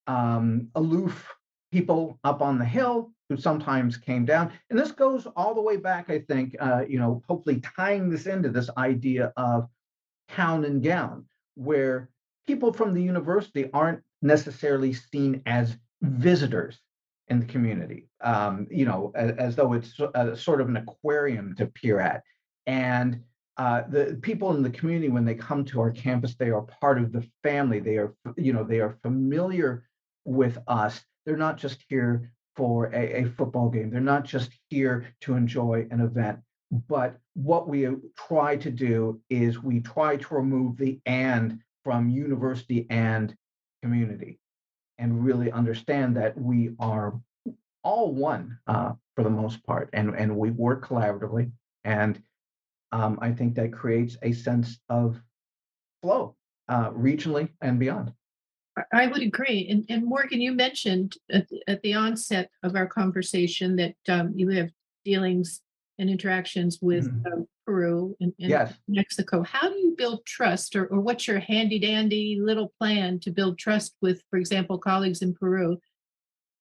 um, 0.07 0.69
aloof 0.75 1.33
people 1.73 2.19
up 2.25 2.43
on 2.43 2.59
the 2.59 2.65
hill 2.65 3.11
who 3.29 3.37
sometimes 3.37 3.97
came 3.97 4.25
down. 4.25 4.53
And 4.69 4.79
this 4.79 4.93
goes 4.93 5.27
all 5.35 5.55
the 5.55 5.63
way 5.63 5.77
back, 5.77 6.11
I 6.11 6.21
think, 6.21 6.55
uh, 6.61 6.83
you 6.87 6.99
know, 6.99 7.23
hopefully 7.29 7.61
tying 7.77 8.11
this 8.11 8.27
into 8.27 8.51
this 8.51 8.69
idea 8.77 9.33
of 9.37 9.69
town 10.29 10.65
and 10.65 10.83
gown, 10.83 11.25
where 11.55 12.11
people 12.46 12.72
from 12.72 12.94
the 12.94 13.02
university 13.02 13.70
aren't 13.72 14.02
necessarily 14.22 14.92
seen 14.92 15.42
as 15.46 15.76
visitors 16.02 16.78
in 17.28 17.40
the 17.40 17.46
community, 17.46 18.07
um, 18.22 18.66
you 18.70 18.85
know, 18.85 19.12
as, 19.14 19.30
as, 19.38 19.57
though 19.57 19.72
it's 19.72 19.98
a, 20.14 20.37
sort 20.37 20.61
of 20.61 20.68
an 20.68 20.76
aquarium 20.76 21.54
to 21.57 21.66
peer 21.66 21.98
at. 21.98 22.22
And 22.66 23.22
uh, 23.57 23.83
the 23.88 24.18
people 24.20 24.54
in 24.54 24.62
the 24.62 24.70
community, 24.70 25.09
when 25.09 25.24
they 25.24 25.35
come 25.35 25.64
to 25.64 25.80
our 25.80 25.90
campus, 25.90 26.35
they 26.35 26.50
are 26.50 26.62
part 26.62 26.98
of 26.98 27.12
the 27.12 27.26
family. 27.42 27.80
They 27.80 27.96
are, 27.96 28.14
you 28.37 28.52
know, 28.52 28.64
they 28.64 28.80
are 28.80 28.98
familiar 29.02 29.85
with 30.24 30.59
us. 30.66 31.00
They're 31.24 31.37
not 31.37 31.57
just 31.57 31.85
here 31.88 32.30
for 32.57 32.87
a, 32.94 33.22
a 33.22 33.24
football 33.30 33.68
game. 33.70 33.90
They're 33.90 34.00
not 34.00 34.24
just 34.24 34.50
here 34.68 35.07
to 35.22 35.35
enjoy 35.35 35.87
an 35.90 36.00
event. 36.00 36.40
But 36.88 37.18
what 37.35 37.68
we 37.68 37.88
try 38.16 38.57
to 38.57 38.70
do 38.70 39.20
is 39.30 39.62
we 39.62 39.80
try 39.80 40.16
to 40.16 40.35
remove 40.35 40.76
the 40.76 41.00
and 41.07 41.61
from 41.85 42.09
university 42.09 42.87
and 42.90 43.37
community 43.83 44.40
and 44.99 45.25
really 45.25 45.53
understand 45.53 46.16
that 46.16 46.37
we 46.37 46.70
are 46.81 47.12
all 47.83 48.14
one 48.14 48.59
uh, 48.66 48.92
for 49.14 49.23
the 49.23 49.31
most 49.31 49.62
part 49.64 49.90
and, 49.92 50.14
and 50.14 50.35
we 50.35 50.51
work 50.51 50.88
collaboratively 50.88 51.51
and 51.85 52.20
um, 52.92 53.18
i 53.20 53.31
think 53.31 53.55
that 53.55 53.73
creates 53.73 54.16
a 54.23 54.33
sense 54.33 54.81
of 54.88 55.20
flow 56.03 56.35
uh, 56.68 56.90
regionally 56.90 57.49
and 57.61 57.79
beyond 57.79 58.12
I 58.92 59.07
would 59.07 59.23
agree. 59.23 59.68
And, 59.70 59.85
and 59.88 60.05
Morgan, 60.05 60.40
you 60.40 60.53
mentioned 60.53 61.16
at, 61.31 61.47
at 61.68 61.81
the 61.83 61.94
onset 61.94 62.51
of 62.64 62.75
our 62.75 62.88
conversation 62.88 63.77
that 63.77 63.94
um, 64.09 64.33
you 64.35 64.49
have 64.49 64.70
dealings 65.05 65.61
and 65.99 66.11
interactions 66.11 66.81
with 66.83 67.09
Mhm. 67.09 67.33
um, 67.33 67.49
Peru 67.66 68.16
and, 68.20 68.33
and 68.38 68.50
yes 68.50 68.74
Mexico. 68.88 69.42
How 69.42 69.68
do 69.68 69.77
you 69.77 69.94
build 69.96 70.24
trust, 70.27 70.77
or, 70.77 70.87
or 70.87 71.00
what's 71.00 71.27
your 71.27 71.40
handy 71.40 71.79
dandy 71.79 72.38
little 72.40 72.72
plan 72.79 73.20
to 73.20 73.31
build 73.31 73.59
trust 73.59 73.96
with, 74.03 74.22
for 74.31 74.38
example, 74.38 74.79
colleagues 74.79 75.22
in 75.22 75.35
Peru? 75.35 75.79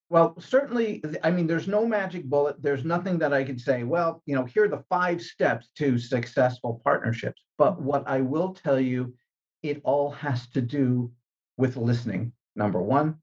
Well, 0.10 0.36
certainly, 0.40 1.04
I 1.24 1.32
mean, 1.32 1.48
there's 1.48 1.68
no 1.68 1.88
magic 1.88 2.26
bullet. 2.26 2.62
There's 2.62 2.86
nothing 2.86 3.18
that 3.18 3.34
I 3.34 3.44
could 3.44 3.60
say, 3.60 3.84
well, 3.84 4.22
you 4.26 4.36
know, 4.36 4.46
here 4.46 4.66
are 4.66 4.68
the 4.68 4.84
five 4.88 5.22
steps 5.22 5.70
to 5.78 5.98
successful 5.98 6.80
partnerships. 6.84 7.42
But 7.58 7.82
what 7.82 8.04
I 8.08 8.22
will 8.22 8.54
tell 8.54 8.80
you, 8.80 9.16
it 9.64 9.82
all 9.84 10.12
has 10.12 10.48
to 10.50 10.62
do 10.62 11.12
with 11.58 11.78
listening. 11.78 12.34
Number 12.56 12.82
one, 12.82 13.16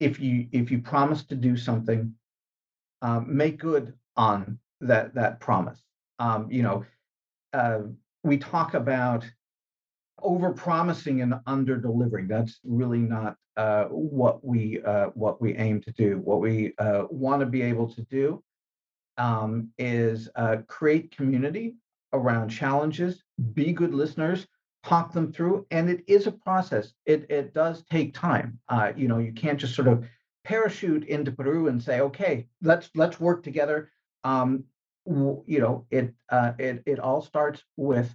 if 0.00 0.18
you 0.20 0.46
if 0.52 0.70
you 0.70 0.80
promise 0.80 1.24
to 1.24 1.34
do 1.34 1.56
something, 1.56 2.14
um, 3.02 3.36
make 3.36 3.58
good 3.58 3.92
on 4.16 4.58
that 4.80 5.14
that 5.14 5.40
promise. 5.40 5.82
Um, 6.18 6.50
you 6.50 6.62
know, 6.62 6.84
uh, 7.52 7.80
we 8.22 8.38
talk 8.38 8.74
about 8.74 9.24
over 10.22 10.52
promising 10.52 11.20
and 11.20 11.34
under 11.46 11.76
delivering. 11.76 12.28
That's 12.28 12.60
really 12.64 12.98
not 12.98 13.36
uh, 13.56 13.84
what 13.84 14.44
we 14.44 14.82
uh, 14.82 15.06
what 15.14 15.40
we 15.40 15.56
aim 15.56 15.80
to 15.82 15.92
do. 15.92 16.18
What 16.18 16.40
we 16.40 16.74
uh, 16.78 17.04
want 17.10 17.40
to 17.40 17.46
be 17.46 17.62
able 17.62 17.92
to 17.94 18.02
do 18.02 18.42
um, 19.18 19.70
is 19.78 20.28
uh, 20.36 20.58
create 20.66 21.16
community 21.16 21.74
around 22.12 22.48
challenges, 22.48 23.22
be 23.54 23.72
good 23.72 23.94
listeners, 23.94 24.46
talk 24.84 25.12
them 25.12 25.32
through, 25.32 25.66
and 25.70 25.88
it 25.88 26.04
is 26.06 26.26
a 26.26 26.32
process. 26.32 26.92
It 27.06 27.26
it 27.30 27.54
does 27.54 27.84
take 27.90 28.14
time. 28.14 28.58
Uh, 28.68 28.92
you 28.96 29.08
know, 29.08 29.18
you 29.18 29.32
can't 29.32 29.58
just 29.58 29.74
sort 29.74 29.88
of 29.88 30.04
parachute 30.44 31.04
into 31.04 31.32
Peru 31.32 31.68
and 31.68 31.82
say, 31.82 32.00
okay, 32.00 32.46
let's 32.62 32.90
let's 32.94 33.20
work 33.20 33.42
together. 33.42 33.90
Um, 34.24 34.64
you 35.06 35.60
know, 35.60 35.86
it 35.90 36.14
uh, 36.30 36.52
it 36.58 36.82
it 36.86 36.98
all 36.98 37.20
starts 37.20 37.62
with 37.76 38.14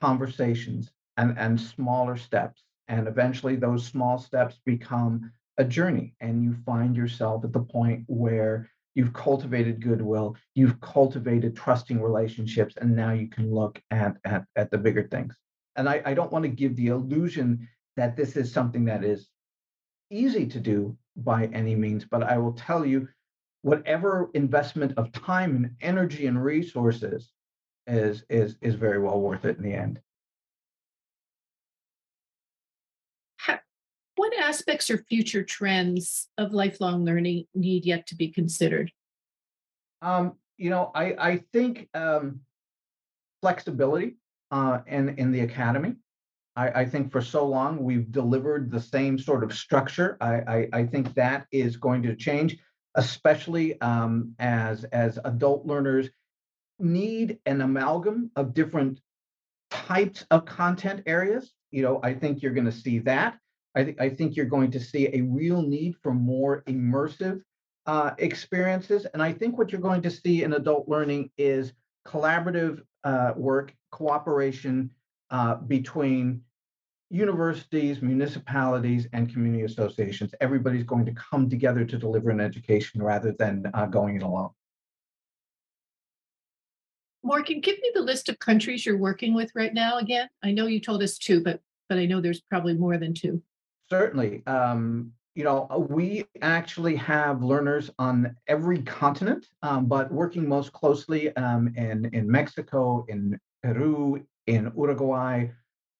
conversations 0.00 0.90
and 1.16 1.38
and 1.38 1.60
smaller 1.60 2.16
steps, 2.16 2.64
and 2.88 3.08
eventually 3.08 3.56
those 3.56 3.86
small 3.86 4.18
steps 4.18 4.60
become 4.64 5.32
a 5.58 5.64
journey, 5.64 6.14
and 6.20 6.42
you 6.42 6.56
find 6.64 6.96
yourself 6.96 7.44
at 7.44 7.52
the 7.52 7.60
point 7.60 8.04
where 8.06 8.68
you've 8.94 9.12
cultivated 9.12 9.82
goodwill, 9.82 10.36
you've 10.54 10.80
cultivated 10.80 11.56
trusting 11.56 12.00
relationships, 12.00 12.74
and 12.80 12.94
now 12.94 13.12
you 13.12 13.28
can 13.28 13.52
look 13.52 13.80
at 13.90 14.16
at, 14.24 14.44
at 14.56 14.70
the 14.70 14.78
bigger 14.78 15.06
things. 15.08 15.36
And 15.76 15.88
I, 15.88 16.02
I 16.04 16.14
don't 16.14 16.32
want 16.32 16.42
to 16.44 16.48
give 16.48 16.74
the 16.74 16.88
illusion 16.88 17.68
that 17.96 18.16
this 18.16 18.36
is 18.36 18.52
something 18.52 18.84
that 18.86 19.04
is 19.04 19.28
easy 20.10 20.46
to 20.46 20.58
do 20.58 20.96
by 21.16 21.46
any 21.46 21.74
means, 21.74 22.04
but 22.04 22.22
I 22.22 22.38
will 22.38 22.52
tell 22.52 22.84
you, 22.84 23.08
whatever 23.62 24.30
investment 24.34 24.92
of 24.96 25.12
time 25.12 25.56
and 25.56 25.70
energy 25.80 26.26
and 26.26 26.42
resources 26.42 27.32
is 27.86 28.24
is 28.28 28.56
is 28.60 28.74
very 28.74 28.98
well 28.98 29.20
worth 29.20 29.44
it 29.44 29.56
in 29.56 29.62
the 29.62 29.74
end. 29.74 30.00
What 34.16 34.36
aspects 34.36 34.90
or 34.90 34.98
future 34.98 35.44
trends 35.44 36.26
of 36.38 36.52
lifelong 36.52 37.04
learning 37.04 37.44
need 37.54 37.84
yet 37.84 38.08
to 38.08 38.16
be 38.16 38.26
considered? 38.26 38.90
Um, 40.02 40.32
you 40.56 40.70
know, 40.70 40.90
I 40.92 41.14
I 41.18 41.42
think 41.52 41.88
um, 41.94 42.40
flexibility 43.40 44.16
uh, 44.50 44.80
in 44.88 45.10
in 45.18 45.30
the 45.30 45.40
academy. 45.40 45.94
I, 46.56 46.80
I, 46.80 46.84
think 46.84 47.12
for 47.12 47.22
so 47.22 47.46
long 47.46 47.84
we've 47.84 48.10
delivered 48.10 48.68
the 48.68 48.80
same 48.80 49.16
sort 49.16 49.44
of 49.44 49.54
structure. 49.54 50.16
I, 50.20 50.34
I, 50.34 50.68
I 50.72 50.86
think 50.86 51.14
that 51.14 51.46
is 51.52 51.76
going 51.76 52.02
to 52.02 52.16
change, 52.16 52.58
especially 52.98 53.80
um, 53.80 54.34
as 54.40 54.82
as 54.84 55.18
adult 55.24 55.64
learners 55.64 56.10
need 56.80 57.38
an 57.46 57.60
amalgam 57.60 58.30
of 58.34 58.52
different 58.52 59.00
types 59.70 60.26
of 60.32 60.44
content 60.44 61.04
areas. 61.06 61.54
You 61.70 61.82
know, 61.82 62.00
I 62.02 62.12
think 62.12 62.42
you're 62.42 62.52
going 62.52 62.66
to 62.66 62.72
see 62.72 62.98
that. 63.00 63.38
I 63.74 63.84
think 63.84 64.00
I 64.00 64.08
think 64.10 64.34
you're 64.34 64.46
going 64.46 64.72
to 64.72 64.80
see 64.80 65.08
a 65.12 65.20
real 65.22 65.62
need 65.62 65.94
for 66.02 66.12
more 66.12 66.64
immersive 66.64 67.40
uh, 67.86 68.10
experiences, 68.18 69.06
and 69.14 69.22
I 69.22 69.32
think 69.32 69.56
what 69.56 69.70
you're 69.70 69.80
going 69.80 70.02
to 70.02 70.10
see 70.10 70.42
in 70.42 70.52
adult 70.54 70.88
learning 70.88 71.30
is 71.38 71.72
collaborative 72.04 72.82
uh, 73.04 73.32
work, 73.36 73.72
cooperation 73.92 74.90
uh, 75.30 75.54
between 75.54 76.42
universities, 77.10 78.02
municipalities, 78.02 79.06
and 79.12 79.32
community 79.32 79.64
associations. 79.64 80.34
Everybody's 80.40 80.84
going 80.84 81.06
to 81.06 81.12
come 81.12 81.48
together 81.48 81.84
to 81.84 81.96
deliver 81.96 82.30
an 82.30 82.40
education 82.40 83.02
rather 83.02 83.32
than 83.38 83.70
uh, 83.74 83.86
going 83.86 84.16
it 84.16 84.22
alone. 84.22 84.50
Morgan, 87.22 87.60
give 87.60 87.76
me 87.80 87.90
the 87.94 88.00
list 88.00 88.28
of 88.28 88.38
countries 88.38 88.86
you're 88.86 88.98
working 88.98 89.34
with 89.34 89.50
right 89.54 89.74
now 89.74 89.98
again. 89.98 90.28
I 90.42 90.52
know 90.52 90.66
you 90.66 90.80
told 90.80 91.02
us 91.02 91.18
two, 91.18 91.42
but 91.42 91.60
but 91.88 91.98
I 91.98 92.06
know 92.06 92.20
there's 92.20 92.42
probably 92.42 92.74
more 92.74 92.98
than 92.98 93.14
two. 93.14 93.42
Certainly. 93.88 94.42
Um, 94.46 95.12
you 95.34 95.44
know, 95.44 95.68
uh, 95.70 95.78
we 95.78 96.24
actually 96.42 96.96
have 96.96 97.42
learners 97.42 97.90
on 97.98 98.36
every 98.48 98.82
continent, 98.82 99.46
um, 99.62 99.86
but 99.86 100.12
working 100.12 100.48
most 100.48 100.72
closely 100.72 101.34
um, 101.36 101.72
in, 101.76 102.10
in 102.12 102.28
Mexico, 102.28 103.06
in 103.08 103.38
Peru, 103.62 104.20
in 104.48 104.72
Uruguay, 104.76 105.46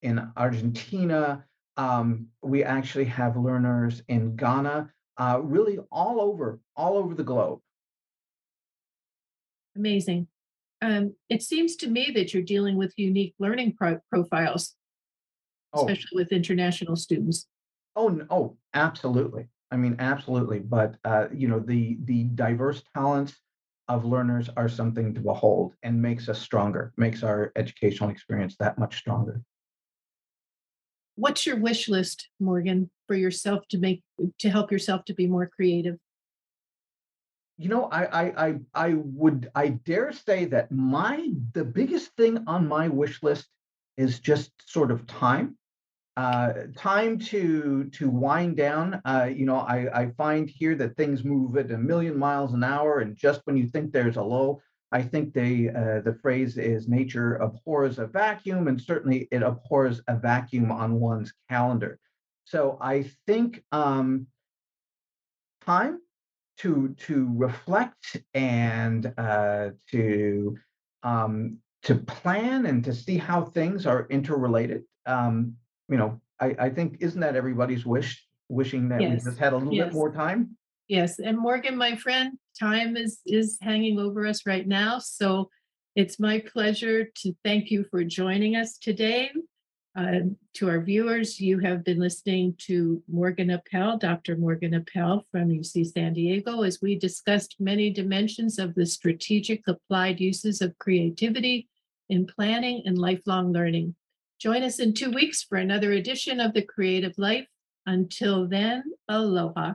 in 0.02 0.30
Argentina. 0.36 1.44
Um, 1.76 2.26
we 2.42 2.64
actually 2.64 3.04
have 3.06 3.36
learners 3.36 4.02
in 4.08 4.36
Ghana, 4.36 4.90
uh, 5.16 5.40
really 5.42 5.78
all 5.90 6.20
over, 6.20 6.60
all 6.76 6.96
over 6.96 7.14
the 7.14 7.22
globe. 7.22 7.60
Amazing. 9.76 10.26
Um, 10.82 11.14
it 11.28 11.42
seems 11.42 11.76
to 11.76 11.88
me 11.88 12.10
that 12.14 12.32
you're 12.32 12.42
dealing 12.42 12.76
with 12.76 12.92
unique 12.96 13.34
learning 13.38 13.74
pro- 13.76 14.00
profiles, 14.10 14.74
oh. 15.72 15.80
especially 15.80 16.22
with 16.22 16.32
international 16.32 16.96
students. 16.96 17.46
Oh, 17.96 18.08
no, 18.08 18.26
oh, 18.30 18.56
absolutely. 18.74 19.48
I 19.70 19.76
mean, 19.76 19.96
absolutely. 19.98 20.60
But 20.60 20.96
uh, 21.04 21.26
you 21.32 21.48
know, 21.48 21.60
the 21.60 21.98
the 22.04 22.24
diverse 22.24 22.82
talents 22.94 23.36
of 23.88 24.04
learners 24.04 24.48
are 24.56 24.68
something 24.68 25.14
to 25.14 25.20
behold 25.20 25.74
and 25.82 26.00
makes 26.00 26.28
us 26.28 26.40
stronger, 26.40 26.92
makes 26.96 27.22
our 27.22 27.52
educational 27.56 28.10
experience 28.10 28.56
that 28.58 28.78
much 28.78 28.96
stronger 28.96 29.42
what's 31.18 31.46
your 31.46 31.56
wish 31.56 31.88
list, 31.88 32.28
Morgan, 32.38 32.90
for 33.06 33.16
yourself 33.16 33.66
to 33.68 33.78
make 33.78 34.02
to 34.38 34.48
help 34.48 34.70
yourself 34.70 35.04
to 35.06 35.14
be 35.14 35.26
more 35.26 35.46
creative? 35.46 35.96
You 37.56 37.68
know, 37.68 37.84
I 37.86 38.04
I 38.04 38.46
I, 38.46 38.54
I 38.74 38.94
would 38.94 39.50
I 39.54 39.68
dare 39.68 40.12
say 40.12 40.44
that 40.46 40.70
my 40.70 41.30
the 41.52 41.64
biggest 41.64 42.12
thing 42.16 42.44
on 42.46 42.68
my 42.68 42.88
wish 42.88 43.22
list 43.22 43.48
is 43.96 44.20
just 44.20 44.52
sort 44.66 44.90
of 44.90 45.06
time. 45.06 45.56
Uh, 46.16 46.52
time 46.76 47.18
to 47.18 47.84
to 47.90 48.08
wind 48.08 48.56
down. 48.56 49.00
Uh, 49.04 49.28
you 49.32 49.44
know, 49.44 49.58
I, 49.58 50.02
I 50.02 50.10
find 50.16 50.48
here 50.48 50.74
that 50.76 50.96
things 50.96 51.24
move 51.24 51.56
at 51.56 51.70
a 51.70 51.78
million 51.78 52.16
miles 52.18 52.54
an 52.54 52.64
hour, 52.64 53.00
and 53.00 53.16
just 53.16 53.40
when 53.44 53.56
you 53.56 53.66
think 53.68 53.92
there's 53.92 54.16
a 54.16 54.22
low, 54.22 54.60
I 54.90 55.02
think 55.02 55.34
they, 55.34 55.68
uh, 55.68 56.00
the 56.00 56.18
phrase 56.22 56.56
is 56.56 56.88
nature 56.88 57.36
abhors 57.36 57.98
a 57.98 58.06
vacuum, 58.06 58.68
and 58.68 58.80
certainly 58.80 59.28
it 59.30 59.42
abhors 59.42 60.00
a 60.08 60.16
vacuum 60.16 60.70
on 60.70 60.98
one's 60.98 61.32
calendar. 61.50 61.98
So 62.44 62.78
I 62.80 63.10
think 63.26 63.62
um, 63.72 64.26
time 65.66 66.00
to 66.58 66.94
to 67.06 67.30
reflect 67.34 68.16
and 68.32 69.12
uh, 69.18 69.70
to 69.90 70.56
um, 71.02 71.58
to 71.82 71.94
plan 71.94 72.66
and 72.66 72.82
to 72.84 72.94
see 72.94 73.18
how 73.18 73.44
things 73.44 73.86
are 73.86 74.06
interrelated. 74.08 74.84
Um, 75.04 75.56
you 75.88 75.98
know, 75.98 76.20
I, 76.40 76.56
I 76.58 76.70
think 76.70 76.96
isn't 77.00 77.20
that 77.20 77.36
everybody's 77.36 77.84
wish, 77.84 78.26
wishing 78.48 78.88
that 78.88 79.00
yes. 79.00 79.24
we 79.24 79.30
just 79.30 79.38
had 79.38 79.52
a 79.52 79.56
little 79.56 79.74
yes. 79.74 79.88
bit 79.88 79.94
more 79.94 80.12
time. 80.12 80.56
Yes, 80.88 81.18
and 81.18 81.38
Morgan, 81.38 81.76
my 81.76 81.96
friend, 81.96 82.38
time 82.58 82.96
is 82.96 83.20
is 83.26 83.58
hanging 83.60 83.98
over 83.98 84.26
us 84.26 84.46
right 84.46 84.66
now, 84.66 84.98
so 84.98 85.50
it's 85.94 86.20
my 86.20 86.38
pleasure 86.38 87.08
to 87.16 87.34
thank 87.44 87.70
you 87.70 87.84
for 87.90 88.04
joining 88.04 88.56
us 88.56 88.78
today. 88.78 89.30
Uh, 89.98 90.20
to 90.54 90.68
our 90.68 90.80
viewers, 90.80 91.40
you 91.40 91.58
have 91.58 91.82
been 91.82 91.98
listening 91.98 92.54
to 92.58 93.02
Morgan 93.08 93.50
Appel, 93.50 93.98
Dr. 93.98 94.36
Morgan 94.36 94.74
Appel 94.74 95.26
from 95.32 95.48
UC 95.48 95.92
San 95.92 96.12
Diego, 96.12 96.62
as 96.62 96.80
we 96.80 96.96
discussed 96.96 97.56
many 97.58 97.90
dimensions 97.90 98.60
of 98.60 98.76
the 98.76 98.86
strategic 98.86 99.66
applied 99.66 100.20
uses 100.20 100.60
of 100.60 100.78
creativity 100.78 101.68
in 102.10 102.26
planning 102.26 102.82
and 102.86 102.96
lifelong 102.96 103.52
learning. 103.52 103.96
Join 104.38 104.62
us 104.62 104.78
in 104.78 104.94
two 104.94 105.10
weeks 105.10 105.42
for 105.42 105.58
another 105.58 105.90
edition 105.92 106.38
of 106.38 106.54
The 106.54 106.62
Creative 106.62 107.14
Life. 107.18 107.48
Until 107.86 108.46
then, 108.46 108.84
aloha. 109.08 109.74